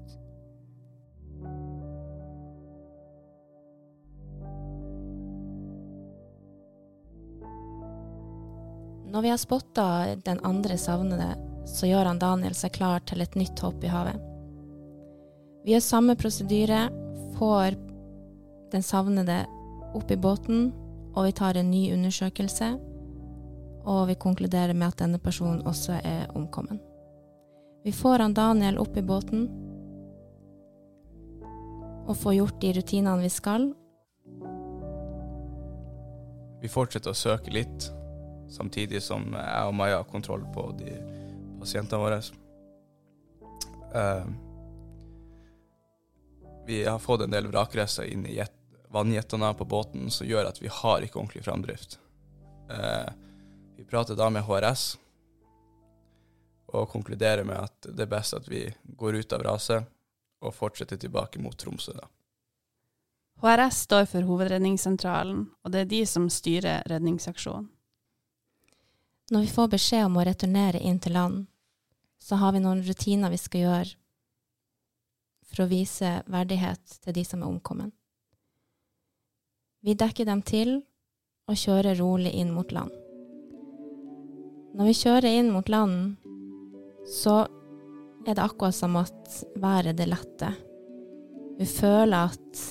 Når 9.14 9.22
vi 9.22 9.30
har 9.30 9.38
spotta 9.38 10.16
den 10.26 10.40
andre 10.44 10.78
savnede, 10.78 11.36
så 11.68 11.86
gjør 11.86 12.14
han 12.14 12.20
Daniel 12.20 12.56
seg 12.58 12.72
klar 12.80 13.04
til 13.06 13.22
et 13.22 13.36
nytt 13.36 13.60
hopp 13.60 13.84
i 13.84 13.92
havet. 13.92 14.18
Vi 15.64 15.76
gjør 15.76 15.84
samme 15.86 16.16
prosedyre, 16.20 16.88
får 17.38 17.76
den 18.74 18.84
savnede 18.84 19.44
opp 19.94 20.12
i 20.12 20.18
båten, 20.18 20.72
og 21.14 21.28
vi 21.28 21.36
tar 21.38 21.58
en 21.58 21.70
ny 21.72 21.92
undersøkelse, 21.94 22.72
og 23.84 24.08
vi 24.10 24.16
konkluderer 24.16 24.74
med 24.74 24.88
at 24.88 25.04
denne 25.04 25.20
personen 25.22 25.62
også 25.68 26.00
er 26.04 26.32
omkommen. 26.36 26.80
Vi 27.84 27.92
får 27.92 28.24
han 28.24 28.34
Daniel 28.34 28.80
opp 28.80 28.98
i 28.98 29.04
båten 29.04 29.48
og 32.08 32.18
får 32.20 32.38
gjort 32.38 32.62
de 32.62 32.72
rutinene 32.78 33.24
vi 33.24 33.32
skal. 33.32 33.70
Vi 36.64 36.72
fortsetter 36.72 37.12
å 37.12 37.18
søke 37.18 37.52
litt, 37.52 37.90
samtidig 38.52 39.02
som 39.04 39.26
jeg 39.36 39.68
og 39.68 39.76
Maja 39.76 40.00
har 40.00 40.08
kontroll 40.08 40.46
på 40.56 40.70
de 40.80 40.96
pasientene 41.60 42.00
våre. 42.00 42.22
Uh, 43.94 44.28
vi 46.66 46.86
har 46.86 47.00
fått 47.00 47.22
en 47.22 47.32
del 47.32 47.48
vrakrester 47.48 48.04
inn 48.04 48.26
i 48.26 48.42
vannjettene 48.94 49.54
på 49.54 49.66
båten 49.66 50.12
som 50.12 50.28
gjør 50.28 50.46
at 50.46 50.62
vi 50.62 50.70
har 50.72 51.02
ikke 51.02 51.20
ordentlig 51.20 51.44
framdrift. 51.44 52.00
Eh, 52.70 53.14
vi 53.78 53.86
prater 53.86 54.16
da 54.16 54.30
med 54.30 54.46
HRS 54.46 54.98
og 56.74 56.90
konkluderer 56.90 57.44
med 57.44 57.58
at 57.58 57.90
det 57.90 58.06
er 58.06 58.12
best 58.12 58.38
at 58.38 58.48
vi 58.50 58.66
går 58.86 59.20
ut 59.22 59.34
av 59.34 59.44
raset 59.46 59.90
og 60.44 60.54
fortsetter 60.56 60.98
tilbake 60.98 61.42
mot 61.42 61.58
Tromsø. 61.58 61.94
da. 61.98 62.08
HRS 63.44 63.82
står 63.88 64.06
for 64.06 64.22
Hovedredningssentralen, 64.22 65.48
og 65.64 65.72
det 65.72 65.80
er 65.82 65.90
de 65.90 66.06
som 66.06 66.30
styrer 66.30 66.86
redningsaksjonen. 66.88 67.70
Når 69.32 69.42
vi 69.42 69.52
får 69.56 69.68
beskjed 69.72 70.06
om 70.06 70.18
å 70.20 70.24
returnere 70.28 70.80
inn 70.80 71.00
til 71.00 71.16
land, 71.16 71.46
så 72.20 72.38
har 72.40 72.54
vi 72.54 72.62
noen 72.64 72.84
rutiner 72.84 73.32
vi 73.32 73.40
skal 73.40 73.64
gjøre 73.64 74.03
for 75.54 75.66
å 75.66 75.70
vise 75.72 76.16
verdighet 76.32 76.98
til 77.04 77.16
de 77.16 77.24
som 77.28 77.44
er 77.44 77.52
omkommet. 77.52 77.94
Vi 79.84 79.96
dekker 80.00 80.26
dem 80.26 80.42
til 80.48 80.78
og 81.52 81.60
kjører 81.60 82.00
rolig 82.00 82.32
inn 82.40 82.54
mot 82.56 82.72
land. 82.72 82.94
Når 84.74 84.90
vi 84.90 84.96
kjører 84.98 85.30
inn 85.30 85.52
mot 85.54 85.68
land, 85.70 86.16
så 87.06 87.44
er 88.24 88.34
det 88.34 88.42
akkurat 88.42 88.76
som 88.76 88.96
at 88.98 89.44
været 89.60 90.00
det 90.00 90.08
letter. 90.08 90.56
Vi 91.60 91.68
føler 91.70 92.32
at 92.32 92.64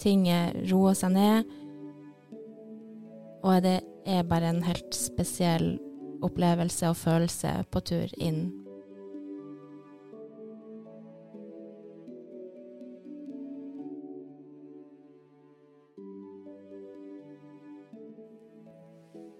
ting 0.00 0.24
roer 0.70 0.96
seg 0.96 1.12
ned, 1.12 1.50
og 3.44 3.60
det 3.66 3.80
er 4.08 4.28
bare 4.28 4.54
en 4.54 4.62
helt 4.64 4.96
spesiell 4.96 5.74
opplevelse 6.24 6.88
og 6.88 6.96
følelse 6.96 7.58
på 7.72 7.82
tur 7.84 8.14
inn. 8.16 8.46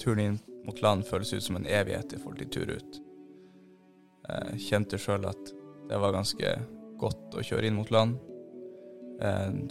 Turen 0.05 0.21
inn 0.21 0.39
mot 0.65 0.81
land 0.85 1.07
føles 1.09 1.33
ut 1.33 1.45
som 1.45 1.57
en 1.59 1.67
evighet 1.69 2.13
i 2.13 2.21
forhold 2.21 2.43
til 2.43 2.53
tur 2.53 2.77
ut. 2.77 3.01
Jeg 4.29 4.63
kjente 4.69 5.01
sjøl 5.01 5.27
at 5.29 5.53
det 5.89 5.99
var 6.01 6.15
ganske 6.15 6.55
godt 7.01 7.37
å 7.37 7.45
kjøre 7.45 7.69
inn 7.69 7.77
mot 7.77 7.91
land. 7.93 8.17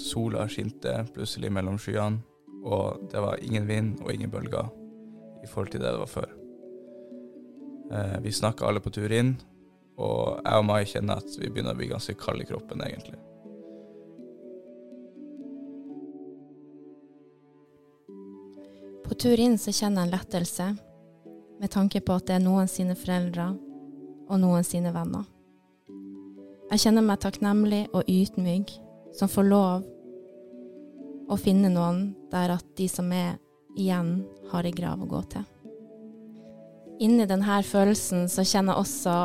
Sola 0.01 0.45
skinte 0.49 0.99
plutselig 1.13 1.49
mellom 1.53 1.79
skyene, 1.81 2.21
og 2.63 3.09
det 3.11 3.21
var 3.21 3.41
ingen 3.43 3.65
vind 3.69 4.01
og 4.01 4.13
ingen 4.13 4.31
bølger 4.33 4.69
i 5.43 5.49
forhold 5.49 5.73
til 5.73 5.83
det 5.83 5.91
det 5.91 6.01
var 6.01 6.11
før. 6.11 6.29
Eh, 7.93 8.19
vi 8.23 8.31
snakka 8.31 8.65
alle 8.65 8.81
på 8.83 8.93
tur 8.93 9.11
inn, 9.11 9.35
Og 9.93 10.39
jeg 10.41 10.57
og 10.57 10.65
Mai 10.65 10.85
kjenner 10.89 11.19
at 11.21 11.35
vi 11.37 11.51
begynner 11.53 11.75
å 11.75 11.77
bli 11.77 11.85
ganske 11.91 12.15
kalde 12.17 12.41
i 12.41 12.47
kroppen, 12.49 12.81
egentlig. 12.81 13.19
På 19.03 19.15
tur 19.19 19.39
inn 19.39 19.57
så 19.59 19.73
kjenner 19.75 20.03
jeg 20.03 20.07
en 20.07 20.15
lettelse, 20.15 20.67
med 21.59 21.71
tanke 21.71 22.01
på 22.03 22.15
at 22.15 22.27
det 22.27 22.37
er 22.37 22.43
noen 22.43 22.69
sine 22.71 22.95
foreldre 22.97 23.51
og 24.29 24.39
noen 24.41 24.65
sine 24.67 24.93
venner. 24.95 25.25
Jeg 26.71 26.85
kjenner 26.85 27.05
meg 27.05 27.19
takknemlig 27.21 27.83
og 27.93 28.07
ydmyk 28.09 28.71
som 29.13 29.29
får 29.29 29.45
lov 29.49 29.83
å 31.29 31.37
finne 31.39 31.69
noen 31.71 32.13
der 32.31 32.55
at 32.55 32.65
de 32.79 32.87
som 32.89 33.11
er 33.13 33.35
igjen, 33.77 34.23
har 34.51 34.65
ei 34.67 34.73
grav 34.75 35.01
å 35.01 35.09
gå 35.09 35.21
til. 35.33 35.45
Inni 37.03 37.25
denne 37.29 37.59
følelsen 37.65 38.27
så 38.29 38.45
kjenner 38.45 38.77
jeg 38.77 38.85
også 38.85 39.15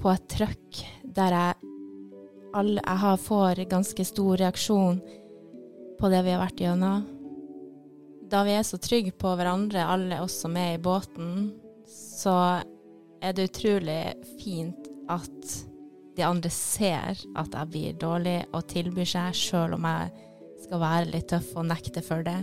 på 0.00 0.12
et 0.12 0.24
trøkk 0.32 0.80
der 1.16 1.36
jeg, 1.36 1.68
alle, 2.56 2.82
jeg 2.82 3.20
får 3.24 3.62
ganske 3.70 4.06
stor 4.08 4.40
reaksjon 4.42 4.98
på 5.96 6.10
det 6.12 6.24
vi 6.26 6.34
har 6.34 6.42
vært 6.42 6.60
gjennom. 6.60 7.06
Da 8.26 8.42
vi 8.42 8.56
er 8.56 8.64
så 8.66 8.78
trygge 8.82 9.12
på 9.14 9.36
hverandre, 9.38 9.84
alle 9.86 10.18
oss 10.24 10.40
som 10.42 10.56
er 10.58 10.74
i 10.74 10.82
båten, 10.82 11.52
så 11.86 12.34
er 13.22 13.34
det 13.36 13.48
utrolig 13.52 14.00
fint 14.40 14.88
at 15.12 15.52
de 16.16 16.24
andre 16.26 16.50
ser 16.50 17.20
at 17.36 17.54
jeg 17.54 17.70
blir 17.70 17.98
dårlig 18.00 18.40
og 18.56 18.66
tilbyr 18.72 19.06
seg, 19.06 19.36
sjøl 19.36 19.76
om 19.76 19.86
jeg 19.86 20.10
skal 20.64 20.82
være 20.82 21.10
litt 21.12 21.28
tøff 21.30 21.52
og 21.54 21.68
nekte 21.68 22.02
for 22.02 22.26
det. 22.26 22.38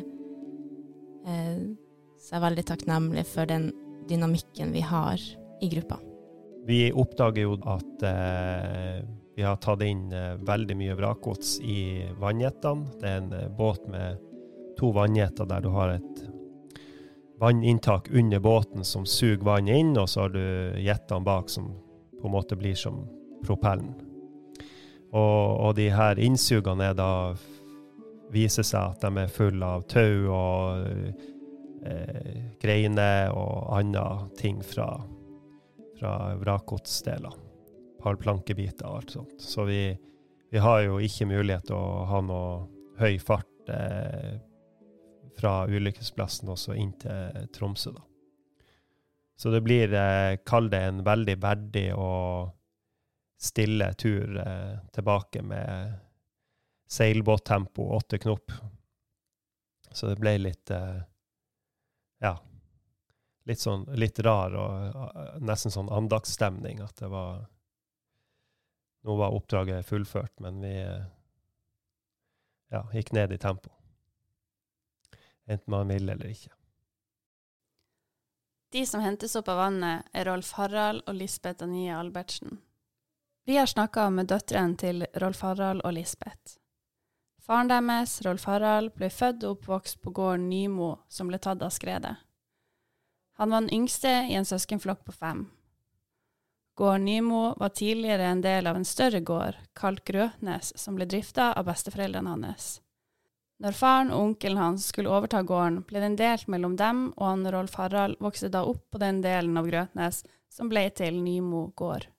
Eh, 1.27 1.63
så 2.21 2.35
jeg 2.35 2.39
er 2.39 2.45
veldig 2.47 2.65
takknemlig 2.69 3.25
for 3.27 3.49
den 3.49 3.71
dynamikken 4.07 4.71
vi 4.75 4.83
har 4.87 5.19
i 5.63 5.71
gruppa. 5.73 5.99
Vi 6.63 6.85
oppdager 6.95 7.43
jo 7.43 7.57
at 7.67 8.05
eh, 8.07 9.01
vi 9.35 9.43
har 9.43 9.59
tatt 9.59 9.83
inn 9.83 10.11
eh, 10.15 10.37
veldig 10.47 10.77
mye 10.79 10.95
vrakgods 10.95 11.57
i 11.59 12.05
vannjettene. 12.21 12.99
Det 13.01 13.09
er 13.09 13.19
en 13.19 13.33
eh, 13.35 13.49
båt 13.57 13.89
med 13.91 14.21
to 14.79 14.91
vannjeter 14.95 15.47
der 15.49 15.63
du 15.63 15.69
har 15.73 15.95
et 15.97 16.23
vanninntak 17.43 18.09
under 18.11 18.39
båten 18.39 18.85
som 18.87 19.05
suger 19.05 19.43
vann 19.43 19.67
inn, 19.67 19.97
og 19.97 20.09
så 20.09 20.25
har 20.25 20.33
du 20.35 20.43
jetene 20.79 21.25
bak 21.25 21.49
som 21.51 21.73
på 22.21 22.29
en 22.29 22.35
måte 22.35 22.55
blir 22.55 22.75
som 22.79 23.03
propellen. 23.43 23.93
Og, 25.13 25.59
og 25.59 25.75
de 25.75 25.89
her 25.93 26.19
innsugene 26.23 26.87
er 26.89 26.95
da 26.97 27.09
viser 28.33 28.65
seg 28.65 28.95
at 28.95 29.03
de 29.03 29.25
er 29.25 29.33
fulle 29.33 29.67
av 29.75 29.83
tau 29.91 30.29
og 30.33 30.87
eh, 31.85 32.37
greiner 32.61 33.33
og 33.35 33.75
andre 33.77 34.05
ting 34.39 34.63
fra, 34.65 34.87
fra 35.99 36.13
vrakgodsdeler. 36.41 37.35
Parplankebiter 38.03 38.87
og 38.89 39.01
alt 39.01 39.13
sånt. 39.17 39.35
Så 39.39 39.67
vi, 39.67 39.83
vi, 40.51 40.63
har 40.63 40.81
jo 40.87 40.97
ikke 41.03 41.29
mulighet 41.29 41.69
til 41.69 41.77
å 41.77 42.07
ha 42.09 42.23
noe 42.25 42.47
høy 42.99 43.19
fart 43.21 43.71
eh, 43.71 44.33
fra 45.37 45.63
ulykkesplassen 45.67 46.51
også 46.53 46.75
inn 46.77 46.93
til 47.01 47.47
Tromsø, 47.55 47.93
da. 47.95 48.03
Så 49.35 49.49
det 49.49 49.63
blir, 49.65 49.93
eh, 49.93 50.37
kall 50.45 50.69
det 50.69 50.79
en 50.87 51.01
veldig 51.03 51.35
verdig 51.41 51.87
og 51.97 52.53
stille 53.43 53.89
tur 53.99 54.37
eh, 54.39 54.77
tilbake 54.93 55.41
med 55.41 55.93
seilbåttempo, 56.87 57.89
åtte 57.95 58.17
knop. 58.17 58.51
Så 59.91 60.07
det 60.07 60.19
ble 60.21 60.37
litt 60.37 60.71
eh, 60.71 61.01
Ja. 62.23 62.37
Litt 63.43 63.59
sånn 63.59 63.83
litt 63.99 64.21
rar 64.23 64.53
og 64.55 64.95
uh, 64.95 65.33
nesten 65.43 65.73
sånn 65.73 65.89
andaktsstemning. 65.91 66.79
At 66.79 66.95
det 67.01 67.09
var 67.11 67.41
Nå 69.03 69.17
var 69.19 69.35
oppdraget 69.35 69.83
fullført, 69.83 70.31
men 70.39 70.61
vi 70.63 70.77
eh, 70.79 71.01
ja, 72.71 72.85
gikk 72.95 73.11
ned 73.11 73.33
i 73.35 73.37
tempo. 73.37 73.73
Enten 75.47 75.71
man 75.71 75.87
vil 75.87 76.09
eller 76.09 76.29
ikke. 76.31 76.51
De 78.73 78.85
som 78.85 79.03
hentes 79.03 79.35
opp 79.35 79.51
av 79.53 79.59
vannet, 79.59 80.07
er 80.13 80.25
Rolf 80.25 80.55
Harald 80.57 81.03
og 81.05 81.15
Lisbeth 81.19 81.63
Anie 81.63 81.93
Albertsen. 81.93 82.57
Vi 83.45 83.57
har 83.57 83.67
snakka 83.69 84.07
med 84.09 84.31
døtrene 84.31 84.77
til 84.79 85.05
Rolf 85.21 85.43
Harald 85.45 85.83
og 85.83 85.93
Lisbeth. 85.93 86.57
Faren 87.43 87.67
deres, 87.67 88.21
Rolf 88.25 88.45
Harald, 88.47 88.93
ble 88.95 89.09
født 89.11 89.43
og 89.43 89.57
oppvokst 89.57 89.99
på 90.01 90.13
gården 90.15 90.47
Nymo, 90.49 90.93
som 91.11 91.27
ble 91.27 91.37
tatt 91.43 91.61
av 91.61 91.73
skredet. 91.75 92.15
Han 93.37 93.51
var 93.51 93.65
den 93.65 93.73
yngste 93.75 94.13
i 94.29 94.37
en 94.39 94.47
søskenflokk 94.47 95.03
på 95.05 95.11
fem. 95.11 95.43
Gården 96.79 97.05
Nymo 97.05 97.43
var 97.59 97.75
tidligere 97.75 98.31
en 98.31 98.41
del 98.41 98.67
av 98.67 98.79
en 98.79 98.87
større 98.87 99.19
gård, 99.19 99.59
kalt 99.75 100.05
Grøtnes, 100.07 100.71
som 100.79 100.95
ble 100.95 101.05
drifta 101.05 101.51
av 101.53 101.67
besteforeldrene 101.67 102.31
hans. 102.31 102.79
Når 103.63 103.75
faren 103.79 104.09
og 104.11 104.19
onkelen 104.19 104.59
hans 104.59 104.89
skulle 104.91 105.11
overta 105.13 105.39
gården, 105.47 105.85
ble 105.87 106.01
den 106.03 106.17
delt 106.19 106.49
mellom 106.51 106.73
dem, 106.75 107.05
og 107.15 107.27
han 107.29 107.45
Rolf 107.47 107.77
Harald 107.79 108.17
vokste 108.19 108.49
da 108.51 108.65
opp 108.67 108.81
på 108.91 108.99
den 108.99 109.21
delen 109.23 109.55
av 109.55 109.69
Grøtnes 109.69 110.25
som 110.51 110.67
ble 110.67 110.89
til 110.91 111.21
Nymo 111.23 111.69
gård. 111.79 112.09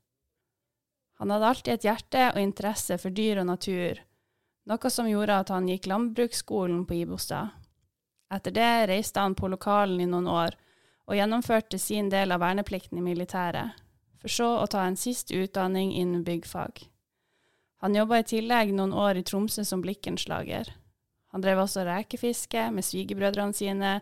Han 1.20 1.30
hadde 1.30 1.50
alltid 1.50 1.74
et 1.74 1.84
hjerte 1.84 2.22
og 2.32 2.40
interesse 2.40 2.96
for 2.98 3.12
dyr 3.12 3.42
og 3.42 3.50
natur, 3.50 4.00
noe 4.64 4.90
som 4.90 5.10
gjorde 5.10 5.36
at 5.42 5.52
han 5.52 5.68
gikk 5.68 5.88
landbruksskolen 5.90 6.86
på 6.88 6.96
Ibostad. 7.02 7.52
Etter 8.32 8.54
det 8.56 8.70
reiste 8.88 9.20
han 9.20 9.36
på 9.36 9.50
lokalen 9.52 10.00
i 10.00 10.08
noen 10.08 10.30
år, 10.32 10.56
og 11.04 11.18
gjennomførte 11.18 11.78
sin 11.78 12.08
del 12.08 12.32
av 12.32 12.40
verneplikten 12.40 12.98
i 12.98 13.04
militæret, 13.04 13.76
for 14.16 14.32
så 14.32 14.48
å 14.62 14.64
ta 14.72 14.86
en 14.88 14.96
siste 14.96 15.36
utdanning 15.36 15.92
innen 15.92 16.24
byggfag. 16.24 16.86
Han 17.84 18.00
jobba 18.00 18.22
i 18.22 18.26
tillegg 18.32 18.72
noen 18.72 18.96
år 18.96 19.20
i 19.20 19.26
Tromsø 19.28 19.66
som 19.68 19.84
blikkenslager. 19.84 20.72
Han 21.34 21.42
drev 21.42 21.64
også 21.64 21.82
rekefiske 21.82 22.68
med 22.70 22.86
svigerbrødrene 22.86 23.56
sine, 23.58 23.96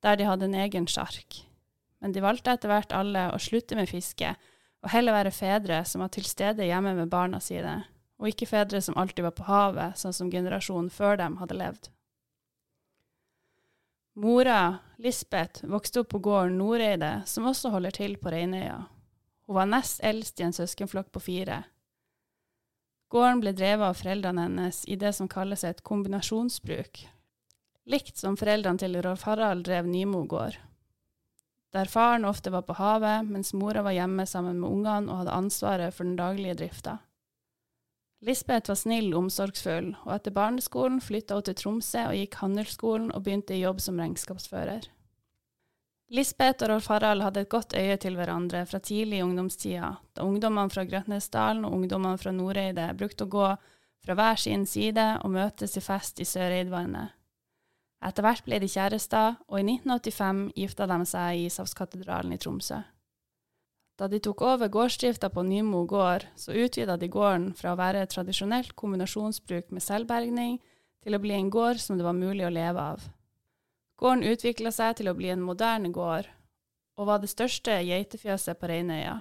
der 0.00 0.16
de 0.16 0.24
hadde 0.24 0.48
en 0.48 0.56
egen 0.62 0.86
sjark. 0.88 1.42
Men 2.00 2.14
de 2.16 2.22
valgte 2.24 2.54
etter 2.56 2.72
hvert 2.72 2.94
alle 2.96 3.26
å 3.34 3.40
slutte 3.42 3.76
med 3.76 3.90
fiske, 3.90 4.32
og 4.80 4.88
heller 4.94 5.12
være 5.12 5.34
fedre 5.36 5.82
som 5.84 6.00
var 6.00 6.08
til 6.14 6.24
stede 6.24 6.64
hjemme 6.64 6.94
med 6.96 7.12
barna 7.12 7.36
sine, 7.44 7.82
og 8.16 8.30
ikke 8.30 8.48
fedre 8.48 8.80
som 8.80 8.96
alltid 8.96 9.26
var 9.26 9.36
på 9.36 9.44
havet, 9.44 10.00
sånn 10.00 10.16
som 10.16 10.30
generasjonen 10.32 10.88
før 10.92 11.20
dem 11.20 11.36
hadde 11.42 11.58
levd. 11.60 11.90
Mora, 14.20 14.78
Lisbeth, 14.96 15.66
vokste 15.68 16.00
opp 16.00 16.10
på 16.14 16.22
gården 16.24 16.56
Noreide, 16.60 17.12
som 17.28 17.44
også 17.48 17.70
holder 17.76 17.92
til 17.96 18.16
på 18.20 18.32
Reinøya. 18.32 18.80
Hun 19.44 19.56
var 19.56 19.68
nest 19.68 20.00
eldst 20.04 20.40
i 20.40 20.48
en 20.48 20.56
søskenflokk 20.56 21.12
på 21.12 21.22
fire. 21.28 21.62
Gården 23.10 23.40
ble 23.42 23.50
drevet 23.58 23.88
av 23.88 23.96
foreldrene 23.98 24.44
hennes 24.46 24.84
i 24.86 24.94
det 24.96 25.10
som 25.16 25.28
kalles 25.28 25.64
et 25.66 25.82
kombinasjonsbruk, 25.82 27.00
likt 27.90 28.20
som 28.20 28.36
foreldrene 28.38 28.78
til 28.78 28.98
Rolf 29.02 29.24
Harald 29.26 29.64
drev 29.66 29.88
Nymo 29.90 30.22
gård. 30.30 30.54
Der 31.74 31.90
faren 31.90 32.24
ofte 32.24 32.52
var 32.54 32.62
på 32.66 32.76
havet, 32.78 33.26
mens 33.26 33.50
mora 33.54 33.82
var 33.82 33.94
hjemme 33.94 34.26
sammen 34.26 34.60
med 34.62 34.70
ungene 34.70 35.10
og 35.10 35.22
hadde 35.22 35.34
ansvaret 35.38 35.94
for 35.94 36.06
den 36.06 36.16
daglige 36.18 36.54
drifta. 36.62 36.96
Lisbeth 38.26 38.70
var 38.70 38.78
snill 38.78 39.10
og 39.14 39.24
omsorgsfull, 39.24 39.94
og 40.04 40.14
etter 40.14 40.34
barneskolen 40.36 41.02
flytta 41.02 41.38
hun 41.38 41.46
til 41.46 41.58
Tromsø 41.58 42.06
og 42.10 42.18
gikk 42.18 42.38
handelsskolen 42.42 43.10
og 43.14 43.22
begynte 43.24 43.56
i 43.56 43.62
jobb 43.62 43.80
som 43.82 43.98
regnskapsfører. 43.98 44.86
Lisbeth 46.10 46.64
og 46.64 46.72
Rolf 46.72 46.88
Harald 46.90 47.22
hadde 47.22 47.44
et 47.44 47.52
godt 47.52 47.76
øye 47.78 47.94
til 48.02 48.16
hverandre 48.18 48.64
fra 48.66 48.80
tidlig 48.82 49.20
i 49.20 49.22
ungdomstida, 49.22 49.92
da 50.16 50.24
ungdommene 50.26 50.72
fra 50.74 50.82
Grøtnesdalen 50.82 51.64
og 51.64 51.76
ungdommene 51.76 52.18
fra 52.18 52.32
Noreide 52.34 52.88
brukte 52.98 53.28
å 53.28 53.30
gå 53.30 53.46
fra 54.02 54.16
hver 54.18 54.40
sin 54.42 54.64
side 54.66 55.04
og 55.22 55.30
møtes 55.36 55.76
i 55.78 55.82
fest 55.84 56.18
i 56.18 56.26
Søreidvannet. 56.26 57.14
Etter 58.02 58.26
hvert 58.26 58.42
ble 58.42 58.58
de 58.58 58.70
kjærester, 58.72 59.36
og 59.46 59.60
i 59.60 59.66
1985 59.68 60.40
gifta 60.56 60.88
de 60.90 60.98
seg 61.06 61.36
i 61.36 61.46
Ishavskatedralen 61.46 62.34
i 62.34 62.40
Tromsø. 62.42 62.80
Da 64.00 64.08
de 64.08 64.18
tok 64.24 64.42
over 64.48 64.72
gårdsdrifta 64.72 65.28
på 65.30 65.44
Nymo 65.46 65.84
gård, 65.86 66.24
så 66.34 66.56
utvida 66.56 66.96
de 66.96 67.06
gården 67.12 67.50
fra 67.54 67.74
å 67.74 67.78
være 67.78 68.02
et 68.02 68.10
tradisjonelt 68.16 68.74
kombinasjonsbruk 68.74 69.70
med 69.70 69.84
selvbergning, 69.84 70.58
til 71.04 71.14
å 71.14 71.22
bli 71.22 71.36
en 71.36 71.52
gård 71.52 71.78
som 71.78 72.00
det 72.00 72.08
var 72.08 72.18
mulig 72.18 72.48
å 72.48 72.54
leve 72.56 72.90
av. 72.96 73.04
Gården 74.00 74.22
utvikla 74.24 74.70
seg 74.72 74.94
til 74.96 75.10
å 75.10 75.16
bli 75.16 75.28
en 75.28 75.42
moderne 75.44 75.90
gård, 75.92 76.24
og 76.96 77.08
var 77.10 77.20
det 77.20 77.28
største 77.28 77.74
geitefjøset 77.84 78.56
på 78.56 78.70
Reinøya. 78.70 79.18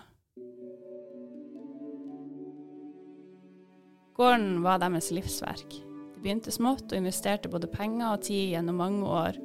Gården 4.15 4.61
var 4.63 4.79
deres 4.79 5.11
livsverk. 5.11 5.75
De 6.15 6.23
begynte 6.23 6.55
smått 6.55 6.87
og 6.93 6.95
investerte 6.95 7.51
både 7.51 7.67
penger 7.71 8.07
og 8.13 8.23
tid 8.29 8.53
gjennom 8.53 8.79
mange 8.79 9.03
år, 9.03 9.43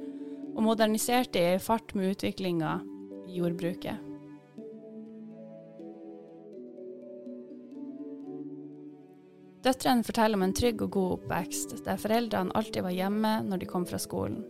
og 0.54 0.62
moderniserte 0.70 1.42
i 1.42 1.60
fart 1.62 1.96
med 1.98 2.14
utviklinga 2.14 2.78
i 3.26 3.38
jordbruket. 3.40 4.10
Døtrene 9.66 10.06
forteller 10.06 10.38
om 10.38 10.46
en 10.46 10.54
trygg 10.54 10.82
og 10.84 10.94
god 10.94 11.14
oppvekst, 11.18 11.80
der 11.82 11.98
foreldrene 11.98 12.54
alltid 12.54 12.84
var 12.86 12.94
hjemme 12.94 13.40
når 13.48 13.64
de 13.64 13.74
kom 13.74 13.86
fra 13.88 13.98
skolen. 13.98 14.44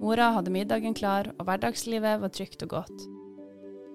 Mora 0.00 0.30
hadde 0.32 0.52
middagen 0.52 0.94
klar, 0.96 1.28
og 1.36 1.44
hverdagslivet 1.44 2.20
var 2.22 2.32
trygt 2.32 2.62
og 2.64 2.72
godt. 2.72 3.02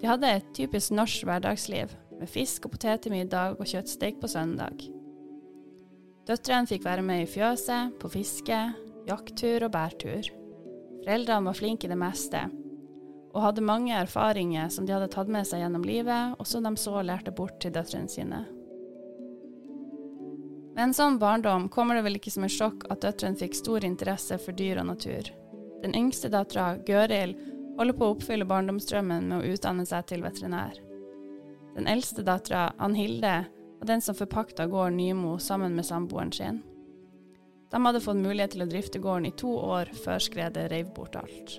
De 0.01 0.09
hadde 0.09 0.29
et 0.29 0.49
typisk 0.53 0.93
norsk 0.93 1.25
hverdagsliv, 1.25 1.93
med 2.19 2.29
fisk 2.29 2.67
og 2.67 2.75
potet 2.75 3.01
til 3.03 3.15
middag 3.15 3.57
og 3.57 3.65
kjøttsteik 3.65 4.19
på 4.21 4.29
søndag. 4.29 4.83
Døtrene 6.29 6.69
fikk 6.69 6.85
være 6.85 7.05
med 7.05 7.23
i 7.23 7.29
fjøset, 7.29 7.95
på 8.01 8.09
fiske, 8.13 8.59
jakttur 9.09 9.65
og 9.65 9.73
bærtur. 9.73 10.29
Foreldrene 11.03 11.49
var 11.49 11.57
flinke 11.57 11.87
i 11.87 11.91
det 11.91 11.97
meste, 12.01 12.43
og 13.33 13.43
hadde 13.43 13.65
mange 13.65 13.93
erfaringer 13.97 14.69
som 14.73 14.85
de 14.85 14.93
hadde 14.95 15.09
tatt 15.13 15.29
med 15.31 15.45
seg 15.49 15.61
gjennom 15.61 15.85
livet, 15.85 16.37
og 16.37 16.49
som 16.49 16.65
de 16.65 16.73
så 16.81 17.01
lærte 17.01 17.33
bort 17.35 17.57
til 17.61 17.73
døtrene 17.73 18.09
sine. 18.09 18.43
Med 20.75 20.89
en 20.89 20.95
sånn 20.95 21.17
barndom 21.21 21.69
kommer 21.71 21.95
det 21.95 22.03
vel 22.05 22.17
ikke 22.19 22.33
som 22.33 22.45
et 22.45 22.53
sjokk 22.53 22.85
at 22.91 23.01
døtrene 23.05 23.39
fikk 23.39 23.57
stor 23.57 23.85
interesse 23.87 24.37
for 24.43 24.57
dyr 24.57 24.81
og 24.81 24.89
natur. 24.89 25.29
Den 25.83 25.95
yngste 25.95 26.31
dattera, 26.33 26.75
Gøril, 26.87 27.35
holder 27.77 27.97
på 27.97 28.07
å 28.07 28.15
oppfylle 28.15 28.47
barndomsdrømmen 28.47 29.27
med 29.29 29.41
å 29.41 29.55
utdanne 29.55 29.85
seg 29.87 30.07
til 30.09 30.23
veterinær. 30.23 30.79
Den 31.75 31.89
eldste 31.91 32.23
dattera, 32.23 32.69
Ann 32.79 32.95
Hilde, 32.95 33.35
var 33.79 33.89
den 33.89 34.01
som 34.01 34.15
forpakta 34.15 34.69
gården 34.71 34.97
Nymo 34.97 35.35
sammen 35.43 35.75
med 35.75 35.85
samboeren 35.85 36.31
sin. 36.31 36.61
De 37.71 37.81
hadde 37.83 37.99
fått 37.99 38.21
mulighet 38.21 38.55
til 38.55 38.63
å 38.63 38.69
drifte 38.71 39.01
gården 39.03 39.27
i 39.27 39.35
to 39.35 39.51
år 39.51 39.91
før 40.05 40.21
skredet 40.23 40.69
reiv 40.71 40.93
bort 40.95 41.17
alt. 41.19 41.57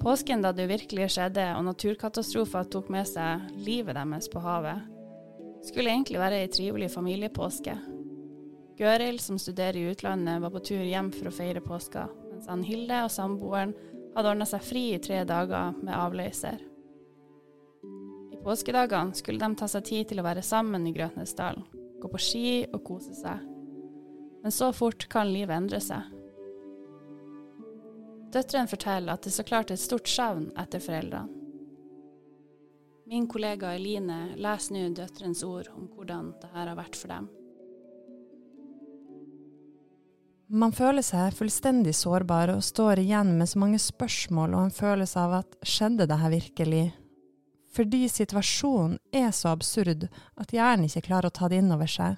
Påsken 0.00 0.42
da 0.44 0.52
det 0.56 0.68
virkelig 0.68 1.10
skjedde 1.14 1.44
og 1.58 1.64
naturkatastrofer 1.66 2.68
tok 2.72 2.88
med 2.92 3.08
seg 3.08 3.48
livet 3.60 3.96
deres 3.96 4.28
på 4.32 4.40
havet, 4.44 4.84
skulle 5.64 5.92
egentlig 5.92 6.20
være 6.20 6.38
ei 6.40 6.52
trivelig 6.52 6.88
familiepåske. 6.92 7.74
Gøril, 8.80 9.18
som 9.20 9.36
studerer 9.38 9.76
i 9.76 9.90
utlandet, 9.90 10.40
var 10.40 10.52
på 10.54 10.62
tur 10.64 10.80
hjem 10.80 11.10
for 11.12 11.28
å 11.28 11.34
feire 11.34 11.60
påska, 11.60 12.06
mens 12.30 12.46
Ann 12.48 12.62
Hilde 12.64 13.02
og 13.04 13.12
samboeren 13.12 13.74
hadde 14.14 14.30
ordna 14.30 14.46
seg 14.48 14.62
fri 14.64 14.84
i 14.94 15.00
tre 15.04 15.18
dager 15.28 15.74
med 15.82 15.92
avløser. 15.92 16.62
I 18.32 18.38
påskedagene 18.40 19.18
skulle 19.18 19.42
de 19.42 19.58
ta 19.60 19.68
seg 19.68 19.84
tid 19.84 20.08
til 20.08 20.22
å 20.22 20.24
være 20.24 20.44
sammen 20.46 20.86
i 20.88 20.94
Grøtnesdalen, 20.96 21.66
gå 22.00 22.08
på 22.08 22.20
ski 22.24 22.46
og 22.70 22.80
kose 22.86 23.12
seg. 23.18 23.42
Men 24.40 24.54
så 24.56 24.70
fort 24.72 25.04
kan 25.12 25.28
livet 25.28 25.58
endre 25.58 25.82
seg. 25.84 26.16
Døtrene 28.32 28.70
forteller 28.70 29.12
at 29.12 29.26
det 29.26 29.34
så 29.34 29.44
klart 29.44 29.74
er 29.74 29.76
et 29.76 29.82
stort 29.82 30.08
savn 30.08 30.48
etter 30.56 30.80
foreldrene. 30.80 31.36
Min 33.10 33.26
kollega 33.26 33.74
Eline 33.74 34.38
leser 34.38 34.76
nå 34.76 34.86
døtrenes 34.94 35.42
ord 35.44 35.68
om 35.74 35.90
hvordan 35.90 36.30
det 36.40 36.52
her 36.54 36.70
har 36.70 36.78
vært 36.78 36.96
for 36.96 37.10
dem. 37.10 37.26
Man 40.50 40.72
føler 40.74 41.04
seg 41.06 41.36
fullstendig 41.38 41.92
sårbar 41.94 42.50
og 42.50 42.64
står 42.66 42.98
igjen 42.98 43.36
med 43.38 43.46
så 43.46 43.60
mange 43.62 43.78
spørsmål 43.78 44.56
og 44.56 44.64
en 44.64 44.72
følelse 44.74 45.22
av 45.22 45.34
at 45.44 45.52
skjedde 45.62 46.08
det 46.10 46.16
her 46.18 46.32
virkelig? 46.32 46.80
Fordi 47.70 48.00
situasjonen 48.10 48.96
er 49.14 49.28
så 49.30 49.52
absurd 49.54 50.08
at 50.10 50.50
hjernen 50.50 50.88
ikke 50.88 51.04
klarer 51.06 51.30
å 51.30 51.36
ta 51.36 51.46
det 51.46 51.60
inn 51.62 51.70
over 51.70 51.86
seg. 51.86 52.16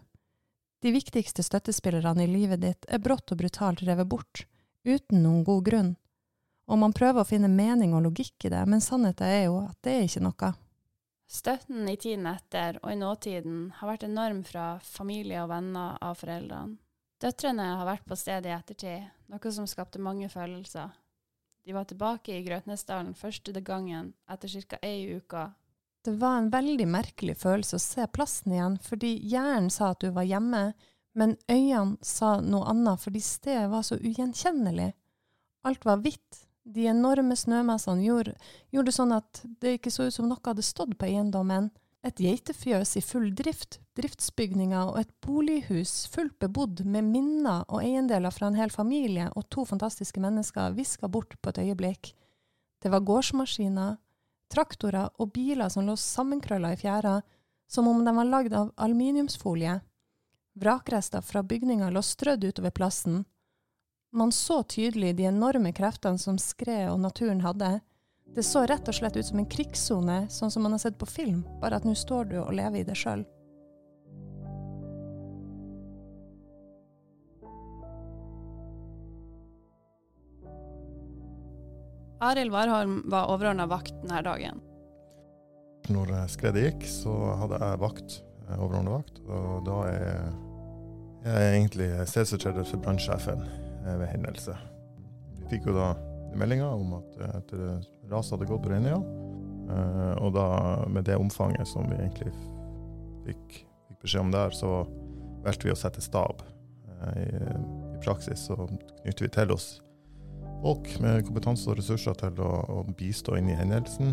De 0.81 0.95
viktigste 0.95 1.45
støttespillerne 1.45 2.25
i 2.25 2.31
livet 2.31 2.63
ditt 2.63 2.89
er 2.89 3.03
brått 3.05 3.35
og 3.35 3.43
brutalt 3.43 3.83
revet 3.85 4.09
bort, 4.09 4.47
uten 4.89 5.21
noen 5.27 5.43
god 5.45 5.67
grunn. 5.67 5.91
Og 6.73 6.81
man 6.81 6.97
prøver 6.97 7.21
å 7.21 7.29
finne 7.29 7.51
mening 7.53 7.93
og 7.93 8.07
logikk 8.07 8.47
i 8.49 8.53
det, 8.55 8.63
men 8.65 8.81
sannheten 8.81 9.29
er 9.29 9.45
jo 9.51 9.59
at 9.67 9.77
det 9.85 9.99
er 9.99 10.07
ikke 10.07 10.23
noe. 10.25 10.51
Støtten 11.29 11.85
i 11.85 11.99
tiden 12.01 12.25
etter 12.33 12.81
og 12.81 12.95
i 12.95 12.97
nåtiden 12.97 13.61
har 13.77 13.93
vært 13.93 14.09
enorm 14.09 14.41
fra 14.49 14.79
familie 14.87 15.45
og 15.45 15.53
venner 15.53 16.01
av 16.01 16.17
foreldrene. 16.25 16.81
Døtrene 17.23 17.69
har 17.79 17.87
vært 17.87 18.07
på 18.09 18.17
stedet 18.19 18.51
i 18.51 18.55
ettertid, 18.57 19.03
noe 19.31 19.51
som 19.55 19.67
skapte 19.71 20.01
mange 20.03 20.27
følelser. 20.33 20.91
De 21.63 21.75
var 21.77 21.87
tilbake 21.87 22.35
i 22.35 22.43
Grøtnesdalen 22.43 23.13
første 23.15 23.55
gangen 23.63 24.09
etter 24.27 24.51
ca. 24.51 24.81
ei 24.83 25.21
uke. 25.21 25.45
Det 26.03 26.17
var 26.19 26.41
en 26.41 26.51
veldig 26.51 26.89
merkelig 26.91 27.37
følelse 27.39 27.79
å 27.79 27.83
se 27.85 28.07
plassen 28.11 28.57
igjen, 28.57 28.79
fordi 28.83 29.13
hjernen 29.23 29.71
sa 29.71 29.93
at 29.93 30.03
du 30.03 30.11
var 30.11 30.27
hjemme, 30.27 30.73
men 31.15 31.37
øynene 31.47 32.03
sa 32.03 32.41
noe 32.43 32.67
annet 32.73 32.99
fordi 33.05 33.23
stedet 33.23 33.71
var 33.71 33.87
så 33.87 34.01
ugjenkjennelig. 34.01 34.91
Alt 35.63 35.87
var 35.87 36.03
hvitt, 36.03 36.43
de 36.67 36.89
enorme 36.91 37.37
snømassene 37.39 38.03
gjorde, 38.03 38.35
gjorde 38.75 38.95
sånn 38.99 39.15
at 39.15 39.45
det 39.63 39.77
ikke 39.79 39.95
så 39.95 40.09
ut 40.09 40.17
som 40.17 40.27
noe 40.27 40.43
hadde 40.43 40.67
stått 40.67 40.99
på 40.99 41.07
eiendommen. 41.07 41.71
Et 42.03 42.19
geitefjøs 42.19 42.97
i 42.99 43.03
full 43.05 43.29
drift, 43.39 43.79
driftsbygninger 43.95 44.89
og 44.91 44.97
et 45.05 45.11
bolighus 45.23 46.09
fullt 46.11 46.35
bebodd 46.43 46.83
med 46.83 47.07
minner 47.07 47.63
og 47.69 47.85
eiendeler 47.85 48.35
fra 48.35 48.49
en 48.51 48.59
hel 48.59 48.73
familie 48.75 49.29
og 49.37 49.47
to 49.55 49.63
fantastiske 49.69 50.21
mennesker 50.23 50.75
viska 50.75 51.07
bort 51.07 51.37
på 51.39 51.53
et 51.53 51.63
øyeblikk. 51.63 52.11
Det 52.83 52.91
var 52.91 53.07
gårdsmaskiner, 53.07 54.01
traktorer 54.51 55.13
og 55.23 55.31
biler 55.37 55.71
som 55.71 55.87
lå 55.87 55.95
sammenkrølla 55.95 56.73
i 56.75 56.81
fjæra, 56.81 57.21
som 57.71 57.87
om 57.89 58.03
de 58.05 58.17
var 58.17 58.29
lagd 58.29 58.57
av 58.59 58.73
aluminiumsfolie. 58.77 59.79
Vrakrester 60.59 61.23
fra 61.23 61.45
bygninger 61.47 61.95
lå 61.95 62.03
strødd 62.03 62.51
utover 62.51 62.75
plassen, 62.75 63.23
man 64.13 64.33
så 64.33 64.63
tydelig 64.63 65.15
de 65.17 65.25
enorme 65.25 65.73
kreftene 65.73 66.21
som 66.21 66.37
skredet 66.39 66.91
og 66.93 67.01
naturen 67.01 67.41
hadde. 67.41 67.79
Det 68.33 68.43
så 68.47 68.63
rett 68.65 68.89
og 68.89 68.97
slett 68.97 69.17
ut 69.17 69.27
som 69.27 69.43
en 69.43 69.49
krigssone, 69.51 70.19
sånn 70.33 70.51
som 70.51 70.65
man 70.65 70.73
har 70.73 70.81
sett 70.81 70.99
på 70.99 71.09
film, 71.11 71.43
bare 71.61 71.77
at 71.77 71.85
nå 71.85 71.93
står 71.99 72.31
du 72.31 72.37
og 72.41 72.55
lever 72.57 72.81
i 72.81 72.87
det 72.89 72.97
sjøl. 72.97 73.27
Arild 82.23 82.55
Warholm 82.55 83.01
var 83.11 83.33
overordna 83.35 83.67
vakt 83.67 83.97
denne 84.05 84.21
dagen. 84.23 84.61
Når 85.91 86.13
skredet 86.31 86.63
gikk, 86.69 86.85
så 86.87 87.13
hadde 87.41 87.59
jeg 87.59 87.81
vakt, 87.83 88.21
eh, 88.47 88.61
overordna 88.63 89.01
vakt, 89.01 89.19
og 89.27 89.65
da 89.67 89.79
er 89.91 90.05
jeg 91.25 91.57
egentlig 91.57 91.91
stedfortreder 92.07 92.65
for 92.71 92.85
brannsjefen 92.85 93.43
eh, 93.43 93.97
ved 93.99 94.07
hendelse. 94.15 94.55
Vi 95.41 95.51
fikk 95.57 95.67
jo 95.67 95.75
da 95.77 95.91
meldinga 96.41 96.69
om 96.75 96.97
at 96.99 97.19
eh, 97.21 97.37
et 97.41 97.55
ras 98.13 98.33
hadde 98.35 98.49
gått 98.49 98.65
på 98.65 98.73
Reinøya, 98.73 99.01
og 100.21 100.35
da 100.35 100.47
med 100.91 101.07
det 101.07 101.15
omfanget 101.17 101.69
som 101.71 101.87
vi 101.89 101.97
egentlig 101.97 102.33
fikk, 103.25 103.55
fikk 103.89 104.03
beskjed 104.03 104.27
om 104.27 104.33
der, 104.35 104.53
så 104.53 104.83
valgte 105.47 105.69
vi 105.69 105.73
å 105.73 105.79
sette 105.79 106.03
stab. 106.05 106.43
I, 107.17 107.25
I, 107.25 108.01
praksis 108.03 108.45
så 108.51 108.59
knytter 108.67 109.25
vi 109.25 109.31
til 109.33 109.55
oss 109.55 109.69
folk 110.61 110.91
med 111.01 111.25
kompetanse 111.27 111.71
og 111.71 111.79
ressurser 111.79 112.19
til 112.21 112.43
å, 112.45 112.51
å 112.69 112.83
bistå 112.99 113.39
inn 113.39 113.49
i 113.51 113.57
hendelsen. 113.57 114.13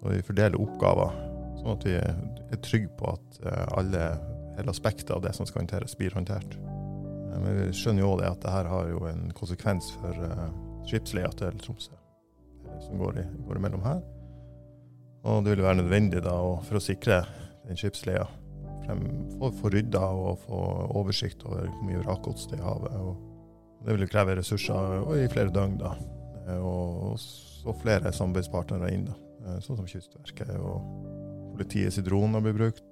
Så 0.00 0.10
vi 0.10 0.24
fordeler 0.26 0.60
oppgaver, 0.60 1.14
sånn 1.60 1.76
at 1.76 1.86
vi 1.86 1.94
er 2.00 2.62
trygge 2.64 2.90
på 2.98 3.14
at 3.14 3.40
alle, 3.78 4.08
hele 4.58 4.74
aspektet 4.74 5.14
av 5.14 5.22
det 5.24 5.36
som 5.36 5.46
skal 5.48 5.62
håndteres, 5.62 5.96
blir 6.00 6.16
håndtert. 6.16 6.58
Men 7.42 7.58
vi 7.58 7.68
skjønner 7.74 8.04
jo 8.04 8.12
òg 8.14 8.24
at 8.28 8.40
det 8.44 8.52
her 8.54 8.70
har 8.70 8.88
jo 8.90 9.04
en 9.10 9.28
konsekvens 9.36 9.90
for 9.98 10.18
uh, 10.22 10.48
skipsleia 10.88 11.30
til 11.38 11.58
Tromsø, 11.62 11.96
som 12.86 13.00
går, 13.00 13.20
i, 13.22 13.26
går 13.48 13.60
imellom 13.60 13.84
her. 13.86 14.02
Og 15.24 15.44
det 15.44 15.54
vil 15.54 15.64
være 15.64 15.80
nødvendig 15.80 16.20
da, 16.24 16.34
for 16.66 16.78
å 16.78 16.84
sikre 16.84 17.22
den 17.64 17.78
skipsleia, 17.80 18.26
få, 18.84 19.48
få 19.56 19.70
rydda 19.72 20.02
og 20.04 20.42
få 20.42 20.58
oversikt 21.00 21.46
over 21.48 21.70
hvor 21.70 21.86
mye 21.88 22.02
vrakgods 22.02 22.48
det 22.50 22.58
er 22.58 22.64
i 22.64 22.66
havet. 22.66 22.98
Og 23.00 23.86
det 23.86 23.96
vil 23.96 24.10
kreve 24.12 24.36
ressurser 24.36 25.00
i 25.16 25.30
flere 25.32 25.52
døgn, 25.54 25.78
da. 25.80 25.94
Og 26.60 27.16
så 27.20 27.72
flere 27.80 28.12
samarbeidspartnere 28.12 28.92
inn, 28.92 29.06
da. 29.08 29.56
sånn 29.64 29.80
som 29.80 29.88
Kystverket 29.88 30.52
og 30.58 30.84
politiets 31.54 32.02
droner 32.04 32.44
blir 32.44 32.58
brukt. 32.58 32.84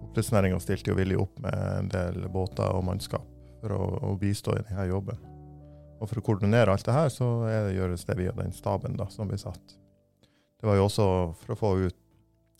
Oppdrettsnæringa 0.00 0.60
stilte 0.62 0.92
jo 0.92 0.98
villig 0.98 1.18
opp 1.20 1.36
med 1.42 1.56
en 1.56 1.90
del 1.92 2.24
båter 2.32 2.72
og 2.74 2.86
mannskap 2.88 3.26
for 3.60 3.76
å, 3.76 3.82
å 4.10 4.14
bistå 4.20 4.56
i 4.56 4.64
denne 4.64 4.88
jobben. 4.90 5.20
Og 6.00 6.08
for 6.08 6.20
å 6.20 6.24
koordinere 6.24 6.72
alt 6.72 6.86
det 6.86 6.96
her, 6.96 7.10
så 7.12 7.28
det, 7.44 7.76
gjøres 7.76 8.06
det 8.08 8.16
via 8.18 8.32
den 8.36 8.54
staben 8.56 8.96
da, 8.96 9.06
som 9.12 9.28
blir 9.28 9.40
satt. 9.40 9.76
Det 10.60 10.68
var 10.68 10.78
jo 10.78 10.86
også 10.88 11.08
for 11.42 11.54
å 11.54 11.58
få 11.60 11.72
ut 11.86 11.98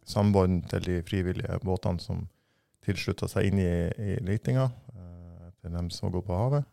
sambånd 0.08 0.66
til 0.70 0.84
de 0.84 0.98
frivillige 1.06 1.60
båtene 1.64 2.02
som 2.02 2.26
tilslutta 2.84 3.28
seg 3.28 3.50
inn 3.50 3.60
i, 3.60 3.72
i 4.00 4.16
letinga, 4.24 4.70
eh, 4.94 5.48
til 5.60 5.74
dem 5.76 5.90
som 5.92 6.12
går 6.12 6.24
på 6.26 6.36
havet. 6.36 6.68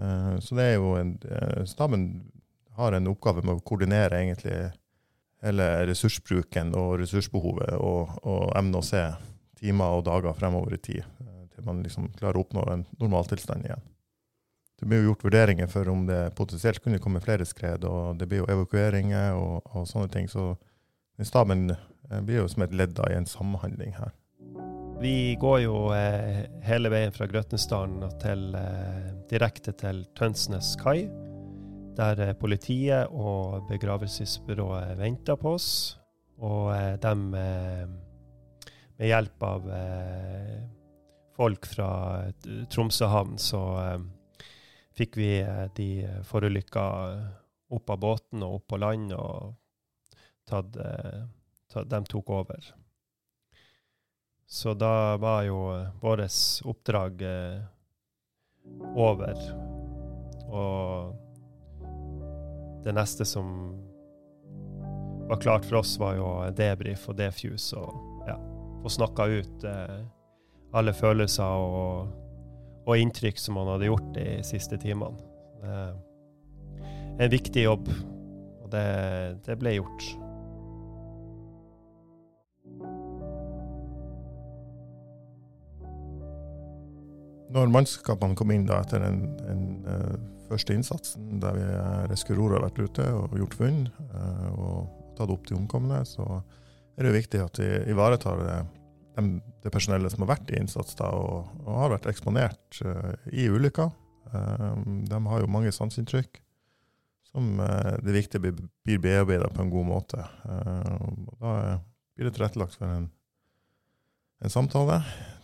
Eh, 0.00 0.36
så 0.44 0.56
det 0.56 0.68
er 0.70 0.76
jo 0.76 0.94
en, 1.00 1.16
eh, 1.28 1.64
Staben 1.68 2.06
har 2.76 2.92
en 2.92 3.10
oppgave 3.12 3.44
med 3.44 3.58
å 3.58 3.64
koordinere 3.64 4.20
egentlig 4.20 4.56
hele 5.42 5.68
ressursbruken 5.88 6.72
og 6.78 7.00
ressursbehovet, 7.02 7.74
og, 7.80 8.12
og 8.22 8.52
evne 8.56 8.80
å 8.80 8.86
se 8.86 9.02
timer 9.62 9.98
og 9.98 10.04
dager 10.10 10.34
fremover 10.36 10.76
i 10.76 10.82
tid, 10.82 11.06
eh, 11.22 11.46
til 11.54 11.66
man 11.68 11.82
liksom 11.86 12.10
klarer 12.18 12.40
å 12.40 12.44
oppnå 12.44 12.66
en 12.72 12.84
normaltilstand 13.00 13.68
igjen. 13.68 13.88
Det 14.82 14.88
blir 14.90 14.98
jo 14.98 15.12
gjort 15.12 15.28
vurderinger 15.28 15.68
for 15.70 15.88
om 15.92 16.08
det 16.08 16.34
potensielt 16.34 16.82
kunne 16.82 16.98
komme 16.98 17.22
flere 17.22 17.46
skred, 17.46 17.84
og 17.86 18.18
det 18.18 18.26
blir 18.26 18.42
jo 18.42 18.50
evakueringer 18.50 19.38
og, 19.38 19.62
og 19.70 19.86
sånne 19.86 20.10
ting. 20.10 20.26
Så 20.28 20.56
staben 21.22 21.70
eh, 21.70 22.20
blir 22.20 22.42
jo 22.42 22.50
som 22.50 22.66
et 22.66 22.74
ledd 22.74 22.98
i 23.06 23.14
en 23.14 23.30
samhandling 23.30 23.94
her. 24.00 24.10
Vi 25.02 25.34
går 25.34 25.64
jo 25.64 25.76
eh, 25.96 26.44
hele 26.62 26.90
veien 26.92 27.10
fra 27.10 27.26
Grøtnesdalen 27.26 28.04
til, 28.22 28.52
eh, 28.54 29.08
direkte 29.32 29.74
til 29.74 30.04
Tønsnes 30.14 30.76
kai. 30.78 31.08
der 31.92 32.20
eh, 32.20 32.32
politiet 32.32 33.10
og 33.10 33.66
begravelsesbyrået 33.68 34.94
venter 34.98 35.36
på 35.36 35.56
oss. 35.56 35.98
Og 36.38 36.70
de, 37.02 37.14
med 39.02 39.10
hjelp 39.10 39.42
av 39.42 39.64
folk 41.34 41.66
fra 41.66 41.88
Tromsø 42.70 43.08
havn, 43.10 43.34
så 43.34 43.58
fikk 44.94 45.16
vi 45.18 45.30
de 45.74 45.86
forulykka 46.28 46.84
opp 47.74 47.90
av 47.90 47.98
båten 47.98 48.44
og 48.46 48.60
opp 48.60 48.68
på 48.70 48.78
land, 48.78 49.10
og 49.16 49.56
tatt, 50.46 50.78
tatt, 51.72 51.88
de 51.90 52.00
tok 52.12 52.30
over. 52.30 52.68
Så 54.46 54.76
da 54.78 55.16
var 55.18 55.48
jo 55.48 55.58
vårt 56.04 56.62
oppdrag 56.70 57.26
over. 58.94 59.42
Og 60.46 61.18
det 62.86 62.94
neste 62.94 63.26
som 63.26 63.50
var 65.26 65.42
klart 65.42 65.66
for 65.66 65.82
oss, 65.82 65.98
var 65.98 66.20
jo 66.20 66.30
debrief 66.54 67.08
og 67.10 67.18
defuse 67.18 67.82
og 67.82 68.11
få 68.82 68.92
snakka 68.92 69.28
ut 69.30 69.66
eh, 69.68 70.00
alle 70.76 70.94
følelser 70.96 71.44
og, 71.66 72.08
og, 72.86 72.94
inntrykk 72.96 73.38
som 73.40 73.58
man 73.58 73.70
hadde 73.74 73.90
gjort 73.90 74.08
de 74.16 74.26
siste 74.46 74.78
timene. 74.82 75.30
En 77.22 77.30
viktig 77.30 77.66
jobb, 77.66 77.90
og 78.64 78.70
det, 78.72 78.86
det 79.46 79.58
ble 79.60 79.76
gjort. 79.76 80.06
Når 87.52 87.68
mannskapene 87.68 88.36
kom 88.38 88.52
inn 88.54 88.64
da 88.68 88.80
etter 88.80 89.02
den, 89.04 89.82
uh, 89.84 90.14
første 90.48 90.72
innsatsen, 90.76 91.36
der 91.42 91.56
vi 91.58 91.66
uh, 91.68 92.04
Reskuror 92.08 92.56
har 92.56 92.64
vært 92.64 92.80
ute 92.80 93.04
og 93.12 93.36
gjort 93.36 93.56
funn 93.58 93.82
uh, 94.14 94.48
og 94.56 94.78
tatt 95.18 95.32
opp 95.32 95.44
de 95.50 95.58
omkomne, 95.58 96.00
så 96.08 96.40
er 96.96 97.08
det 97.08 97.16
viktig 97.16 97.40
at 97.42 97.60
vi 97.60 97.68
ivaretar 97.92 98.40
det, 98.42 98.58
de, 99.16 99.26
det 99.64 99.72
personellet 99.72 100.12
som 100.12 100.24
har 100.24 100.34
vært 100.34 100.52
i 100.52 100.60
innsats 100.60 100.96
da, 100.98 101.10
og, 101.16 101.50
og 101.64 101.80
har 101.80 101.94
vært 101.96 102.08
eksponert 102.12 102.82
uh, 102.84 103.12
i 103.32 103.48
ulykka. 103.48 103.90
de 104.32 105.18
har 105.28 105.42
jo 105.42 105.50
mange 105.50 105.72
sanseinntrykk 105.74 106.38
som 107.32 107.56
det 107.58 108.10
er 108.12 108.16
viktig 108.16 108.40
blir, 108.40 108.98
bearbeida 109.00 109.48
på 109.52 109.62
en 109.64 109.72
god 109.72 109.86
måte. 109.88 110.24
da 111.40 111.52
blir 112.12 112.28
det 112.28 112.32
tilrettelagt 112.36 112.76
for 112.76 112.88
en, 112.88 113.06
en 114.44 114.52
samtale 114.52 114.98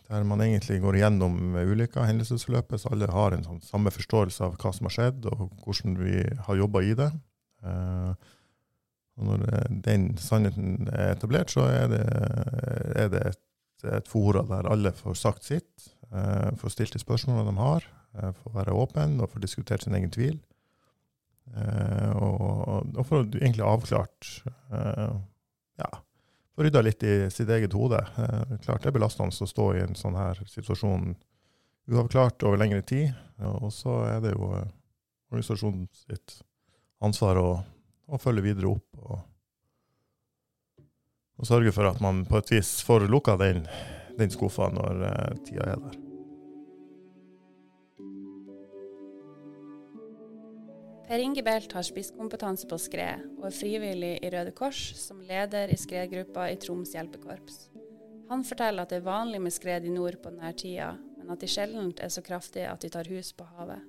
der 0.09 0.25
man 0.25 0.41
egentlig 0.41 0.79
går 0.81 0.97
gjennom 1.03 1.57
ulykka, 1.57 2.07
hendelsesforløpet, 2.09 2.81
så 2.81 2.93
alle 2.93 3.11
har 3.13 3.35
en 3.37 3.45
sånn 3.45 3.61
samme 3.65 3.93
forståelse 3.93 4.47
av 4.47 4.57
hva 4.57 4.73
som 4.73 4.89
har 4.89 4.95
skjedd, 4.95 5.27
og 5.29 5.51
hvordan 5.65 5.99
vi 6.01 6.23
har 6.47 6.61
jobba 6.63 6.83
i 6.87 6.95
det. 6.97 7.11
Uh, 7.61 8.15
og 9.19 9.27
når 9.27 9.45
den 9.85 10.09
sannheten 10.23 10.89
er 10.93 11.17
etablert, 11.17 11.51
så 11.51 11.67
er 11.67 11.89
det, 11.91 12.03
er 12.95 13.09
det 13.13 13.23
et, 13.33 13.41
et, 13.91 14.11
fora 14.11 14.45
der 14.47 14.69
alle 14.71 14.93
får 14.95 15.19
sagt 15.19 15.49
sitt, 15.49 15.89
eh, 16.13 16.51
får 16.61 16.75
stilt 16.75 16.95
de 16.95 17.03
spørsmålene 17.03 17.51
de 17.51 17.57
har, 17.59 17.89
eh, 18.15 18.31
får 18.43 18.55
være 18.61 18.77
åpen 18.79 19.19
og 19.21 19.33
får 19.33 19.43
diskutert 19.43 19.85
sin 19.85 19.99
egen 19.99 20.15
tvil. 20.15 20.39
Og, 21.49 22.43
og, 22.93 22.99
for 23.09 23.23
å 23.23 23.27
egentlig 23.41 23.65
avklart 23.65 24.27
ja, 25.81 25.89
får 26.59 26.67
rydda 26.67 26.81
litt 26.83 27.05
i 27.07 27.15
sitt 27.31 27.51
eget 27.55 27.75
hode. 27.79 28.01
Eh, 28.19 28.57
klart 28.65 28.83
det 28.83 28.91
er 28.91 28.97
belastende 28.97 29.31
å 29.31 29.47
stå 29.47 29.69
i 29.77 29.83
en 29.85 29.95
sånn 29.99 30.19
her 30.19 30.41
situasjon 30.51 31.13
uavklart 31.89 32.43
over 32.49 32.59
lengre 32.59 32.83
tid. 32.83 33.13
Og 33.47 33.71
så 33.75 34.01
er 34.09 34.25
det 34.25 34.35
jo 34.35 34.51
eh, 34.57 34.67
organisasjonen 35.31 35.87
sitt 35.95 36.41
ansvar 37.05 37.39
å, 37.39 37.49
å 38.09 38.21
følge 38.21 38.47
videre 38.49 38.73
opp 38.73 39.01
og, 39.05 39.21
og, 41.39 41.47
sørge 41.49 41.73
for 41.77 41.91
at 41.91 42.01
man 42.05 42.25
på 42.29 42.41
et 42.41 42.53
vis 42.57 42.79
får 42.87 43.09
lukka 43.11 43.37
den, 43.41 43.65
den 44.19 44.33
skuffa 44.33 44.71
når 44.75 45.09
eh, 45.13 45.41
tida 45.47 45.73
er 45.75 45.83
der. 45.87 46.05
Per 51.09 51.23
Inge 51.25 51.41
Belt 51.41 51.73
har 51.73 51.87
spisskompetanse 51.87 52.69
på 52.69 52.77
skred, 52.85 53.23
og 53.39 53.47
er 53.49 53.55
frivillig 53.57 54.11
i 54.21 54.31
Røde 54.35 54.53
Kors 54.53 54.91
som 55.01 55.23
leder 55.25 55.73
i 55.73 55.79
skredgruppa 55.81 56.51
i 56.53 56.59
Troms 56.61 56.93
hjelpekorps. 56.93 57.63
Han 58.29 58.45
forteller 58.45 58.85
at 58.85 58.93
det 58.93 58.99
er 59.01 59.07
vanlig 59.07 59.41
med 59.41 59.55
skred 59.55 59.89
i 59.89 59.95
nord 59.95 60.19
på 60.21 60.35
denne 60.35 60.53
tida, 60.53 60.91
men 61.17 61.33
at 61.33 61.41
de 61.41 61.49
sjelden 61.49 61.95
er 61.97 62.13
så 62.13 62.21
kraftige 62.25 62.69
at 62.69 62.85
de 62.85 62.93
tar 62.93 63.09
hus 63.09 63.33
på 63.33 63.49
havet. 63.57 63.81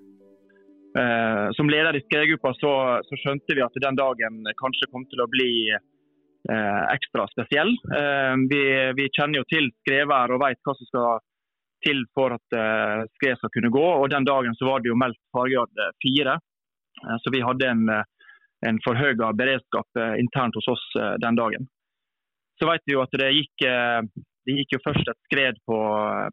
Eh, 0.97 1.47
som 1.53 1.69
leder 1.69 1.97
i 1.97 2.01
skredgruppa 2.01 2.53
så, 2.57 2.73
så, 3.05 3.19
skjønte 3.21 3.53
vi 3.53 3.61
at 3.61 3.75
den 3.83 3.97
dagen 3.99 4.41
kanskje 4.57 4.89
kom 4.89 5.05
til 5.11 5.21
å 5.21 5.29
bli 5.29 5.51
eh, 5.69 6.83
ekstra 6.95 7.27
spesiell. 7.29 7.75
Eh, 7.93 8.35
vi, 8.49 8.61
vi, 8.97 9.09
kjenner 9.13 9.43
jo 9.43 9.49
til 9.51 9.69
skredvær 9.83 10.33
og 10.33 10.41
vet 10.45 10.61
hva 10.65 10.75
som 10.77 10.89
skal 10.89 11.25
til 11.85 12.01
for 12.17 12.35
at 12.35 12.57
eh, 12.57 13.07
skred 13.19 13.37
skal 13.39 13.53
kunne 13.53 13.73
gå. 13.75 13.87
og 14.01 14.09
Den 14.11 14.27
dagen 14.27 14.57
så 14.57 14.71
var 14.71 14.81
det 14.81 14.91
jo 14.91 14.99
meldt 14.99 15.21
faregrad 15.35 15.83
fire. 16.03 16.39
Eh, 17.07 17.17
så 17.21 17.31
vi 17.33 17.41
hadde 17.41 17.67
en, 17.67 17.89
eh, 17.89 18.03
en 18.69 18.79
forhøya 18.85 19.31
beredskap 19.41 20.01
eh, 20.01 20.15
internt 20.23 20.57
hos 20.59 20.67
oss 20.67 20.85
den 21.23 21.37
dagen. 21.39 21.69
Så 22.59 22.67
vet 22.67 22.83
vi 22.85 22.95
jo 22.97 23.03
at 23.05 23.13
det 23.15 23.29
gikk, 23.31 23.61
det 23.63 24.53
gikk 24.57 24.73
jo 24.75 24.79
først 24.83 25.07
et 25.07 25.19
skred 25.29 25.59
på, 25.63 25.77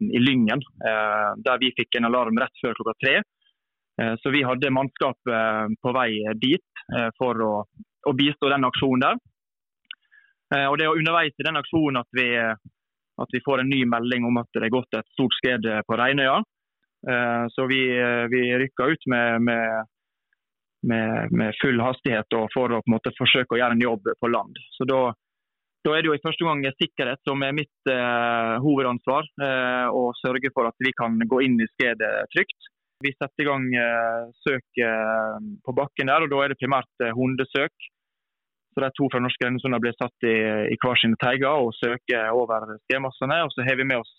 i 0.03 0.19
Lyngen, 0.19 0.59
der 1.39 1.61
vi 1.61 1.69
fikk 1.77 1.95
en 1.95 2.09
alarm 2.09 2.35
rett 2.41 2.59
før 2.59 2.75
klokka 2.75 2.93
tre. 2.99 3.13
Så 3.97 4.29
vi 4.29 4.43
hadde 4.45 4.69
mannskap 4.69 5.17
på 5.81 5.91
vei 5.95 6.19
dit 6.37 6.81
for 7.17 7.39
å, 7.41 7.53
å 8.05 8.11
bistå 8.13 8.51
den 8.53 8.67
aksjonen 8.67 9.01
der. 9.01 9.17
Og 10.69 10.75
Det 10.77 10.85
er 10.85 10.99
underveis 10.99 11.33
i 11.33 11.45
den 11.47 11.57
aksjonen 11.57 11.97
at 12.03 12.09
vi, 12.13 12.27
at 12.37 13.33
vi, 13.33 13.41
får 13.41 13.63
en 13.63 13.71
ny 13.73 13.79
melding 13.89 14.27
om 14.29 14.37
at 14.37 14.51
det 14.53 14.67
er 14.67 14.75
gått 14.75 14.99
et 14.99 15.09
stort 15.15 15.33
skred 15.39 15.65
på 15.89 15.97
Reinøya. 15.97 16.37
Så 17.57 17.65
vi, 17.73 17.81
vi 18.29 18.43
rykka 18.61 18.91
ut 18.93 19.09
med, 19.09 19.41
med 19.49 19.89
med, 20.81 21.31
med, 21.31 21.55
full 21.61 21.79
hastighet 21.81 22.37
for 22.53 22.73
å 22.73 22.81
måte 22.89 23.13
forsøke 23.17 23.55
å 23.55 23.59
gjøre 23.59 23.77
en 23.77 23.85
jobb 23.85 24.11
på 24.19 24.29
land. 24.31 24.59
Så 24.77 24.87
da, 24.89 25.01
da 25.85 25.95
er 25.95 26.03
det 26.03 26.11
jo 26.11 26.17
i 26.17 26.23
første 26.23 26.47
gang 26.47 26.63
sikkerhet 26.77 27.21
som 27.27 27.43
er 27.45 27.55
mitt 27.57 27.91
eh, 27.91 28.53
hovedansvar. 28.63 29.27
Eh, 29.41 29.87
å 29.91 30.11
sørge 30.21 30.53
for 30.53 30.69
at 30.69 30.77
vi 30.83 30.93
kan 30.97 31.17
gå 31.19 31.43
inn 31.45 31.59
i 31.61 31.69
skredet 31.73 32.11
trygt. 32.35 32.71
Vi 33.05 33.11
setter 33.13 33.43
i 33.43 33.45
gang 33.45 33.65
eh, 33.77 34.23
søk 34.41 34.81
eh, 34.81 35.37
på 35.65 35.73
bakken 35.77 36.09
der, 36.09 36.25
og 36.25 36.31
da 36.31 36.41
er 36.41 36.53
det 36.53 36.59
primært 36.61 37.05
eh, 37.05 37.13
hundesøk. 37.13 37.87
Så 38.73 38.83
De 38.83 38.89
to 38.97 39.09
fra 39.13 39.21
norske 39.21 39.49
har 39.49 39.81
blir 39.81 39.95
satt 39.97 40.25
i, 40.25 40.35
i 40.73 40.77
hver 40.81 40.97
sine 41.01 41.17
teiger 41.21 41.61
og 41.65 41.73
søker 41.77 42.29
over 42.33 42.75
skredmassene. 42.85 43.39
Og 43.45 43.53
så 43.53 43.65
har 43.65 43.77
vi 43.77 43.87
med 43.89 44.03
oss 44.03 44.11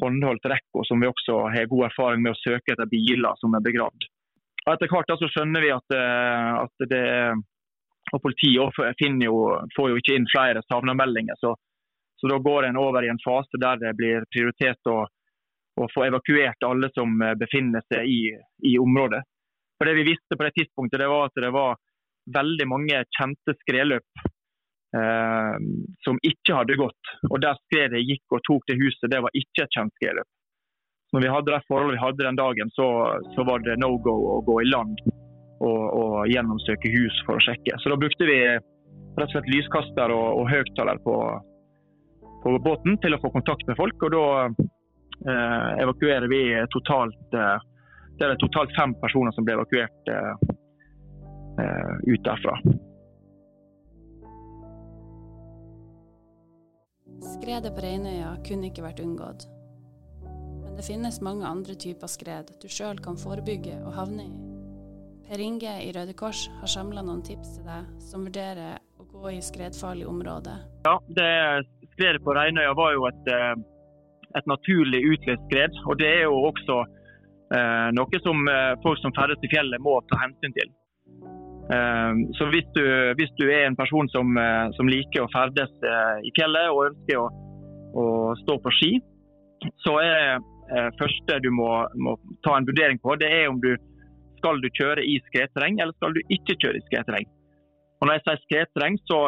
håndholdt 0.00 0.48
rekko, 0.48 0.84
som 0.88 1.00
vi 1.00 1.10
også 1.10 1.42
har 1.52 1.68
god 1.68 1.84
erfaring 1.90 2.22
med 2.24 2.32
å 2.32 2.40
søke 2.40 2.72
etter 2.72 2.88
biler 2.88 3.36
som 3.40 3.52
er 3.56 3.64
begravd. 3.64 4.08
Og 4.64 4.70
Etter 4.72 4.92
hvert 4.92 5.12
så 5.20 5.28
skjønner 5.28 5.64
vi 5.64 5.74
at, 5.76 5.96
at 6.64 6.86
det 6.88 7.04
og 8.14 8.22
Politiet 8.22 8.54
jo, 9.26 9.36
får 9.76 9.90
jo 9.90 10.00
ikke 10.00 10.16
inn 10.16 10.28
flere 10.30 10.62
savnermeldinger. 10.70 11.36
Så, 11.40 11.54
så, 12.20 12.28
da 12.30 12.38
går 12.42 12.68
en 12.68 12.80
over 12.80 13.04
i 13.04 13.10
en 13.12 13.22
fase 13.24 13.60
der 13.60 13.80
det 13.82 13.96
blir 13.98 14.26
prioritet 14.32 14.90
å, 14.90 15.02
å 15.76 15.88
få 15.92 16.06
evakuert 16.06 16.68
alle 16.68 16.90
som 16.94 17.16
eh, 17.22 17.34
befinner 17.38 17.84
seg 17.92 18.08
i, 18.08 18.20
i, 18.64 18.76
området. 18.80 19.22
For 19.76 19.88
Det 19.88 19.96
vi 19.98 20.08
visste 20.12 20.38
på 20.38 20.46
det 20.46 20.54
tidspunktet, 20.56 21.02
det 21.02 21.10
var 21.12 21.28
at 21.28 21.42
det 21.42 21.52
var 21.52 21.76
veldig 22.36 22.66
mange 22.66 23.02
kjente 23.18 23.54
skredløp 23.60 24.24
eh, 24.96 25.58
som 26.06 26.22
ikke 26.24 26.56
hadde 26.60 26.80
gått. 26.80 27.12
Og 27.30 27.38
Der 27.44 27.60
skredet 27.66 28.06
gikk 28.06 28.38
og 28.38 28.44
tok 28.48 28.66
det 28.70 28.80
huset, 28.80 29.10
det 29.12 29.22
var 29.24 29.36
ikke 29.36 29.66
et 29.66 29.78
kjent 29.78 29.94
skredløp 30.00 30.30
når 31.16 31.22
vi 31.22 31.32
hadde 31.32 31.52
det 31.52 31.64
forholdet 31.68 31.96
vi 31.96 32.04
hadde 32.04 32.24
den 32.26 32.38
dagen, 32.38 32.70
så, 32.76 32.86
så 33.34 33.44
var 33.48 33.62
det 33.64 33.78
no 33.80 33.94
go 34.04 34.14
å 34.34 34.40
gå 34.44 34.60
i 34.62 34.68
land 34.68 34.98
og, 35.64 35.82
og, 35.96 36.16
gjennomsøke 36.28 36.90
hus 36.92 37.20
for 37.24 37.38
å 37.38 37.44
sjekke. 37.46 37.78
Så 37.80 37.92
da 37.92 37.98
brukte 38.00 38.28
vi 38.28 38.38
rett 38.46 39.24
og 39.24 39.32
slett 39.32 39.48
lyskaster 39.48 40.12
og, 40.12 40.26
og 40.42 40.50
høyttaler 40.50 41.00
på, 41.06 41.16
på, 42.44 42.56
båten 42.66 42.98
til 43.00 43.16
å 43.16 43.20
få 43.22 43.32
kontakt 43.32 43.64
med 43.70 43.78
folk. 43.78 44.08
Og 44.08 44.12
da 44.12 44.26
evakuerer 45.82 46.28
vi 46.28 46.66
totalt 46.70 47.34
eh, 47.34 47.58
Det 48.18 48.24
er 48.24 48.38
totalt 48.40 48.72
fem 48.76 48.94
personer 49.00 49.32
som 49.36 49.44
ble 49.44 49.56
evakuert 49.58 50.08
eh, 50.08 50.34
eh 51.60 51.94
ut 52.06 52.22
derfra. 52.24 52.56
Skredet 57.26 57.74
på 57.74 57.84
Reinøya 57.84 58.36
kunne 58.46 58.70
ikke 58.70 58.84
vært 58.84 59.00
unngått. 59.04 59.46
Men 60.22 60.76
Det 60.76 60.84
finnes 60.86 61.20
mange 61.20 61.46
andre 61.46 61.74
typer 61.74 62.08
skred 62.08 62.52
du 62.60 62.68
sjøl 62.68 63.00
kan 63.04 63.20
forebygge 63.20 63.80
og 63.84 63.94
havne 63.96 64.28
i. 64.28 64.34
Per 65.26 65.42
Inge 65.42 65.72
i 65.82 65.92
Røde 65.92 66.14
Kors 66.14 66.46
har 66.60 66.70
samla 66.70 67.02
noen 67.02 67.24
tips 67.26 67.56
til 67.56 67.64
deg 67.66 67.88
som 68.00 68.24
vurderer 68.28 68.78
å 69.00 69.08
gå 69.10 69.32
i 69.34 69.40
skredfarlig 69.42 70.06
område. 70.06 70.54
Ja, 70.86 71.00
det 71.08 71.30
Skredet 71.96 72.20
på 72.22 72.34
Reinøya 72.36 72.74
var 72.76 72.92
jo 72.92 73.06
et, 73.08 73.28
eh, 73.32 73.54
et 74.34 74.48
naturlig 74.50 75.02
utløst 75.12 75.44
skred. 75.46 75.76
Og 75.86 75.98
det 76.00 76.08
er 76.10 76.24
jo 76.26 76.40
også 76.48 76.80
eh, 77.54 77.88
noe 77.96 78.22
som 78.24 78.42
eh, 78.50 78.74
folk 78.82 79.00
som 79.02 79.14
ferdes 79.16 79.42
i 79.44 79.52
fjellet 79.52 79.82
må 79.82 79.98
ta 80.10 80.20
hensyn 80.24 80.54
til. 80.56 80.72
Eh, 81.72 82.22
så 82.38 82.48
hvis 82.52 82.68
du, 82.76 82.84
hvis 83.18 83.34
du 83.40 83.46
er 83.48 83.66
en 83.66 83.78
person 83.78 84.08
som, 84.12 84.36
eh, 84.40 84.66
som 84.78 84.90
liker 84.90 85.24
å 85.24 85.32
ferdes 85.34 85.72
eh, 85.82 86.16
i 86.26 86.34
fjellet 86.38 86.72
og 86.72 86.88
ønsker 86.90 87.22
å, 87.22 87.28
å 87.96 88.06
stå 88.42 88.58
på 88.62 88.74
ski, 88.78 88.92
så 89.84 89.96
er 90.02 90.36
eh, 90.36 90.90
første 91.00 91.40
du 91.42 91.50
må, 91.54 91.70
må 91.94 92.18
ta 92.46 92.58
en 92.58 92.68
vurdering 92.68 93.00
på, 93.02 93.16
det 93.20 93.30
er 93.32 93.48
om 93.50 93.62
du 93.62 93.72
skal 94.36 94.60
du 94.60 94.68
kjøre 94.76 95.02
i 95.02 95.16
skredterreng 95.30 95.80
eller 95.80 95.96
skal 95.96 96.12
du 96.14 96.20
ikke 96.28 96.58
kjøre 96.60 96.78
i 96.78 96.86
skredterreng. 96.90 97.30
Og 97.96 98.04
når 98.04 98.18
jeg 98.18 98.24
sier 98.26 98.40
skredterreng, 98.42 98.98
så, 99.08 99.18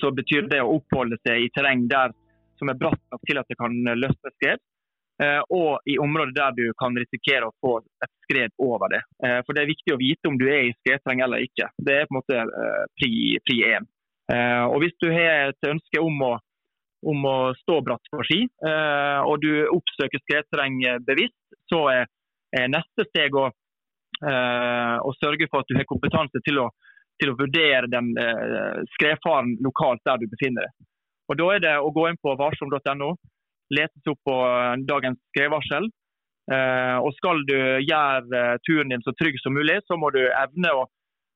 så 0.00 0.08
betyr 0.16 0.46
det 0.48 0.62
å 0.64 0.78
oppholde 0.78 1.18
seg 1.20 1.44
i 1.44 1.50
terreng 1.52 1.82
der 1.90 2.14
som 2.60 2.70
er 2.72 2.78
bratt 2.80 3.00
nok 3.12 3.24
til 3.28 3.40
at 3.40 3.48
det 3.50 3.58
kan 3.60 3.76
løsne 3.96 4.32
skred, 4.36 4.60
eh, 5.22 5.40
og 5.56 5.88
i 5.90 5.96
områder 6.02 6.34
der 6.36 6.56
du 6.58 6.66
kan 6.80 6.96
risikere 7.00 7.48
å 7.48 7.56
få 7.64 7.78
et 8.04 8.12
skred 8.26 8.54
over 8.62 8.92
det. 8.92 9.00
Eh, 9.24 9.40
For 9.46 9.56
det 9.56 9.64
er 9.64 9.72
viktig 9.72 9.94
å 9.94 10.00
vite 10.00 10.30
om 10.30 10.36
du 10.40 10.46
er 10.48 10.68
i 10.68 10.76
skredterreng 10.80 11.24
eller 11.26 11.46
ikke. 11.46 11.70
Det 11.78 11.96
er 11.96 12.06
på 12.06 12.14
en 12.14 12.20
måte 12.20 12.38
eh, 12.44 12.84
pri, 13.00 13.58
én. 13.74 13.88
Og 14.30 14.76
hvis 14.78 14.94
du 15.02 15.08
har 15.10 15.48
et 15.48 15.66
ønske 15.66 15.98
om 15.98 16.20
å, 16.22 16.34
om 17.10 17.24
å 17.26 17.38
stå 17.64 17.80
bratt 17.82 18.04
på 18.12 18.22
ski, 18.28 18.44
og 19.26 19.40
du 19.42 19.48
oppsøker 19.74 20.22
skredterreng 20.22 20.76
bevisst, 21.02 21.34
så 21.66 21.80
er, 21.90 22.06
neste 22.70 23.08
steg 23.08 23.34
å, 23.34 23.48
å 23.50 25.12
sørge 25.18 25.48
for 25.50 25.64
at 25.64 25.72
du 25.72 25.74
har 25.80 25.88
kompetanse 25.90 26.44
til 26.46 26.62
å, 26.62 26.68
til 27.20 27.32
å 27.32 27.36
vurdere 27.38 27.90
den 27.92 28.12
eh, 28.18 28.80
skredfaren 28.96 29.56
lokalt 29.64 30.02
der 30.08 30.20
du 30.20 30.26
befinner 30.32 30.66
deg. 30.66 30.88
Og 31.30 31.38
Da 31.38 31.46
er 31.54 31.62
det 31.62 31.74
å 31.78 31.92
gå 31.94 32.08
inn 32.10 32.18
på 32.22 32.34
varsom.no, 32.38 33.10
lete 33.70 34.12
opp 34.12 34.22
på 34.26 34.36
eh, 34.46 34.80
dagens 34.86 35.20
skredvarsel. 35.30 35.86
Eh, 36.50 36.96
og 36.98 37.12
Skal 37.18 37.44
du 37.46 37.58
gjøre 37.86 38.40
eh, 38.40 38.56
turen 38.66 38.90
din 38.90 39.04
så 39.06 39.14
trygg 39.14 39.38
som 39.42 39.54
mulig, 39.54 39.78
så 39.86 39.98
må 40.00 40.10
du 40.14 40.24
evne 40.26 40.74
å 40.74 40.88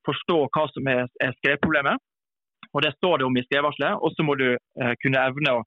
forstå 0.04 0.40
hva 0.50 0.64
som 0.72 0.90
er, 0.90 1.06
skredproblemet. 1.38 2.02
Og 2.74 2.82
Det 2.82 2.90
står 2.96 3.20
det 3.20 3.28
om 3.28 3.38
i 3.38 3.44
skredvarselet. 3.46 4.02
Og 4.02 4.16
så 4.16 4.26
må 4.26 4.34
du 4.40 4.48
kunne 4.98 5.22
evne 5.30 5.52
å, 5.54 5.62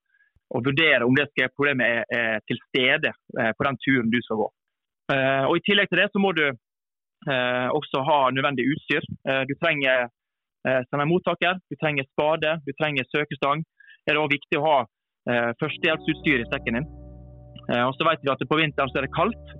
å 0.51 0.59
vurdere 0.65 1.07
om 1.07 1.15
det 1.15 1.29
skredproblemet 1.31 1.87
er, 1.87 2.03
er 2.11 2.43
til 2.49 2.59
stede 2.67 3.13
på 3.31 3.63
den 3.63 3.79
turen 3.85 4.11
du 4.11 4.17
skal 4.25 4.41
gå. 4.41 4.47
Og 5.47 5.53
I 5.55 5.63
tillegg 5.63 5.87
til 5.87 6.01
det 6.01 6.09
så 6.11 6.19
må 6.19 6.33
du 6.35 6.43
også 7.79 8.03
ha 8.03 8.17
nødvendig 8.35 8.67
utstyr. 8.73 9.07
Du 9.47 9.55
trenger 9.63 10.09
eh, 10.67 11.05
mottaker, 11.05 11.59
du 11.69 11.75
trenger 11.81 12.03
spade, 12.11 12.59
du 12.65 12.71
trenger 12.79 13.07
søkestang. 13.15 13.63
Det 14.07 14.13
er 14.13 14.21
også 14.21 14.37
viktig 14.37 14.59
å 14.59 14.63
ha 14.63 14.77
eh, 15.27 15.49
førstehjelpsutstyr 15.59 16.43
i 16.43 16.47
sekken 16.47 16.79
din. 16.79 16.85
Eh, 17.67 17.83
og 17.83 17.91
så 17.97 18.07
vet 18.07 18.23
vi 18.23 18.31
at 18.31 18.43
På 18.47 18.59
vinteren 18.59 18.91
så 18.93 19.01
er 19.01 19.07
det 19.07 19.15
kaldt, 19.15 19.55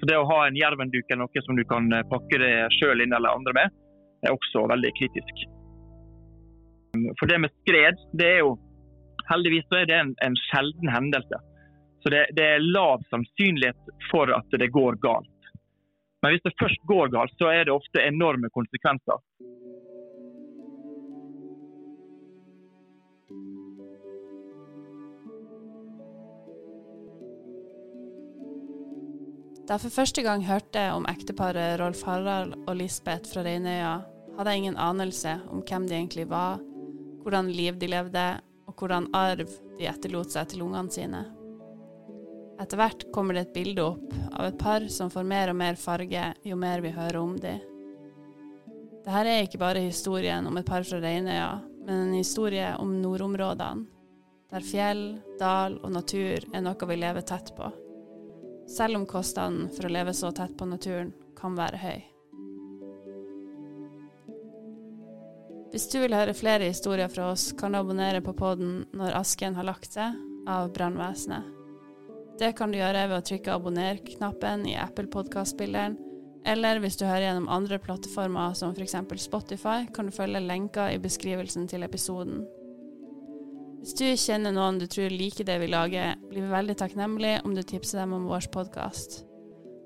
så 0.00 0.08
det 0.08 0.16
å 0.16 0.28
ha 0.30 0.38
en 0.46 0.56
jervenduk 0.56 1.04
eller 1.04 1.26
noe 1.26 1.42
som 1.44 1.58
du 1.58 1.66
kan 1.68 1.92
eh, 1.92 2.06
pakke 2.08 2.40
det 2.40 2.54
sjøl 2.78 3.04
inn 3.04 3.12
eller 3.12 3.36
andre 3.36 3.52
med, 3.58 3.76
er 4.24 4.32
også 4.32 4.64
veldig 4.72 4.92
kritisk. 4.96 5.44
For 7.20 7.28
det 7.28 7.42
med 7.44 7.52
skred, 7.60 8.00
det 8.16 8.30
er 8.38 8.40
jo 8.40 8.56
heldigvis 9.28 9.68
så 9.68 9.82
er 9.82 9.90
det 9.90 9.98
en, 10.00 10.14
en 10.24 10.38
sjelden 10.48 10.90
hendelse. 10.90 11.42
Så 12.00 12.12
det, 12.12 12.24
det 12.36 12.46
er 12.56 12.64
lav 12.64 13.04
sannsynlighet 13.12 13.92
for 14.08 14.32
at 14.32 14.56
det 14.56 14.72
går 14.72 14.96
galt. 15.04 15.28
Men 16.24 16.32
hvis 16.32 16.44
det 16.48 16.56
først 16.60 16.80
går 16.88 17.12
galt, 17.12 17.36
så 17.36 17.52
er 17.52 17.68
det 17.68 17.76
ofte 17.76 18.00
enorme 18.04 18.48
konsekvenser. 18.56 19.20
Da 29.70 29.76
jeg 29.76 29.84
for 29.84 30.00
første 30.00 30.22
gang 30.26 30.40
hørte 30.42 30.80
om 30.90 31.04
ekteparet 31.06 31.76
Rolf 31.78 32.00
Harald 32.02 32.56
og 32.66 32.72
Lisbeth 32.74 33.30
fra 33.30 33.44
Reinøya, 33.46 34.00
hadde 34.34 34.50
jeg 34.50 34.58
ingen 34.64 34.78
anelse 34.82 35.36
om 35.46 35.60
hvem 35.62 35.84
de 35.86 35.94
egentlig 35.94 36.24
var, 36.26 36.56
hvordan 37.22 37.52
liv 37.54 37.76
de 37.78 37.86
levde, 37.92 38.24
og 38.66 38.74
hvordan 38.74 39.04
arv 39.14 39.44
de 39.78 39.86
etterlot 39.86 40.34
seg 40.34 40.48
til 40.50 40.64
ungene 40.64 40.90
sine. 40.90 41.20
Etter 42.58 42.80
hvert 42.80 43.04
kommer 43.14 43.38
det 43.38 43.44
et 43.44 43.52
bilde 43.60 43.84
opp 43.84 44.16
av 44.32 44.48
et 44.48 44.56
par 44.58 44.88
som 44.90 45.12
får 45.14 45.28
mer 45.30 45.52
og 45.52 45.58
mer 45.60 45.78
farge 45.78 46.24
jo 46.50 46.58
mer 46.58 46.82
vi 46.82 46.90
hører 46.96 47.18
om 47.20 47.36
dem. 47.38 47.60
Dette 49.04 49.22
er 49.22 49.44
ikke 49.44 49.60
bare 49.62 49.84
historien 49.84 50.48
om 50.50 50.58
et 50.58 50.66
par 50.66 50.82
fra 50.88 50.98
Reinøya, 50.98 51.52
men 51.84 52.08
en 52.08 52.18
historie 52.18 52.72
om 52.82 52.96
nordområdene, 53.04 53.86
der 54.50 54.66
fjell, 54.66 55.04
dal 55.38 55.78
og 55.78 55.94
natur 55.94 56.42
er 56.50 56.66
noe 56.66 56.90
vi 56.90 56.98
lever 56.98 57.22
tett 57.30 57.54
på 57.54 57.70
selv 58.70 59.00
om 59.00 59.06
kostnaden 59.06 59.68
for 59.74 59.86
å 59.86 59.92
leve 59.92 60.14
så 60.14 60.30
tett 60.34 60.56
på 60.58 60.68
naturen 60.68 61.12
kan 61.38 61.56
være 61.58 61.80
høy. 61.82 62.00
Hvis 65.70 65.86
du 65.92 66.00
vil 66.02 66.14
høre 66.14 66.34
flere 66.34 66.66
historier 66.66 67.10
fra 67.10 67.28
oss, 67.30 67.52
kan 67.54 67.72
du 67.72 67.78
abonnere 67.78 68.18
på 68.26 68.34
podden 68.34 68.88
Når 68.90 69.14
asken 69.20 69.54
har 69.54 69.68
lagt 69.68 69.94
seg, 69.94 70.16
av 70.50 70.72
brannvesenet. 70.74 71.46
Det 72.40 72.54
kan 72.58 72.72
du 72.72 72.78
gjøre 72.78 73.04
ved 73.10 73.18
å 73.18 73.26
trykke 73.28 73.52
abonner-knappen 73.54 74.64
i 74.66 74.78
Apple 74.80 75.10
podkast-spilleren, 75.12 75.98
eller 76.48 76.80
hvis 76.80 76.96
du 76.96 77.04
hører 77.04 77.26
gjennom 77.26 77.50
andre 77.52 77.78
plattformer 77.78 78.54
som 78.56 78.72
f.eks. 78.72 78.96
Spotify, 79.20 79.84
kan 79.92 80.08
du 80.08 80.14
følge 80.16 80.40
lenka 80.40 80.88
i 80.90 80.98
beskrivelsen 80.98 81.68
til 81.68 81.84
episoden. 81.84 82.46
Hvis 83.80 83.96
du 83.96 84.04
kjenner 84.12 84.52
noen 84.52 84.76
du 84.76 84.84
tror 84.92 85.08
liker 85.08 85.46
det 85.48 85.54
vi 85.62 85.70
lager, 85.72 86.18
blir 86.28 86.44
vi 86.44 86.52
veldig 86.52 86.74
takknemlige 86.82 87.40
om 87.48 87.54
du 87.56 87.62
tipser 87.64 88.02
dem 88.02 88.12
om 88.12 88.26
vår 88.28 88.50
podkast. 88.52 89.22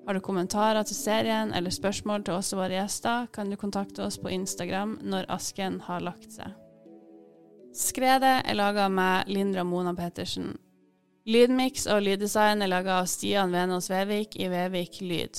Har 0.04 0.18
du 0.18 0.20
kommentarer 0.20 0.82
til 0.82 0.98
serien 0.98 1.52
eller 1.54 1.70
spørsmål 1.70 2.24
til 2.26 2.34
oss 2.34 2.50
og 2.56 2.64
våre 2.64 2.74
gjester, 2.74 3.28
kan 3.30 3.52
du 3.52 3.56
kontakte 3.56 4.02
oss 4.02 4.18
på 4.18 4.32
Instagram 4.34 4.96
når 5.06 5.30
asken 5.30 5.78
har 5.86 6.02
lagt 6.02 6.34
seg. 6.34 6.50
Skredet 7.74 8.40
er 8.42 8.58
laga 8.58 8.88
av 8.88 8.98
meg, 8.98 9.30
Lindra 9.30 9.62
Mona 9.62 9.94
Pettersen. 9.94 10.56
Lydmiks 11.30 11.86
og 11.86 12.02
lyddesign 12.02 12.66
er 12.66 12.74
laga 12.74 12.98
av 12.98 13.06
Stian 13.08 13.54
Venås 13.54 13.92
Vevik 13.94 14.34
i 14.42 14.50
Vevik 14.50 14.98
Lyd. 15.06 15.38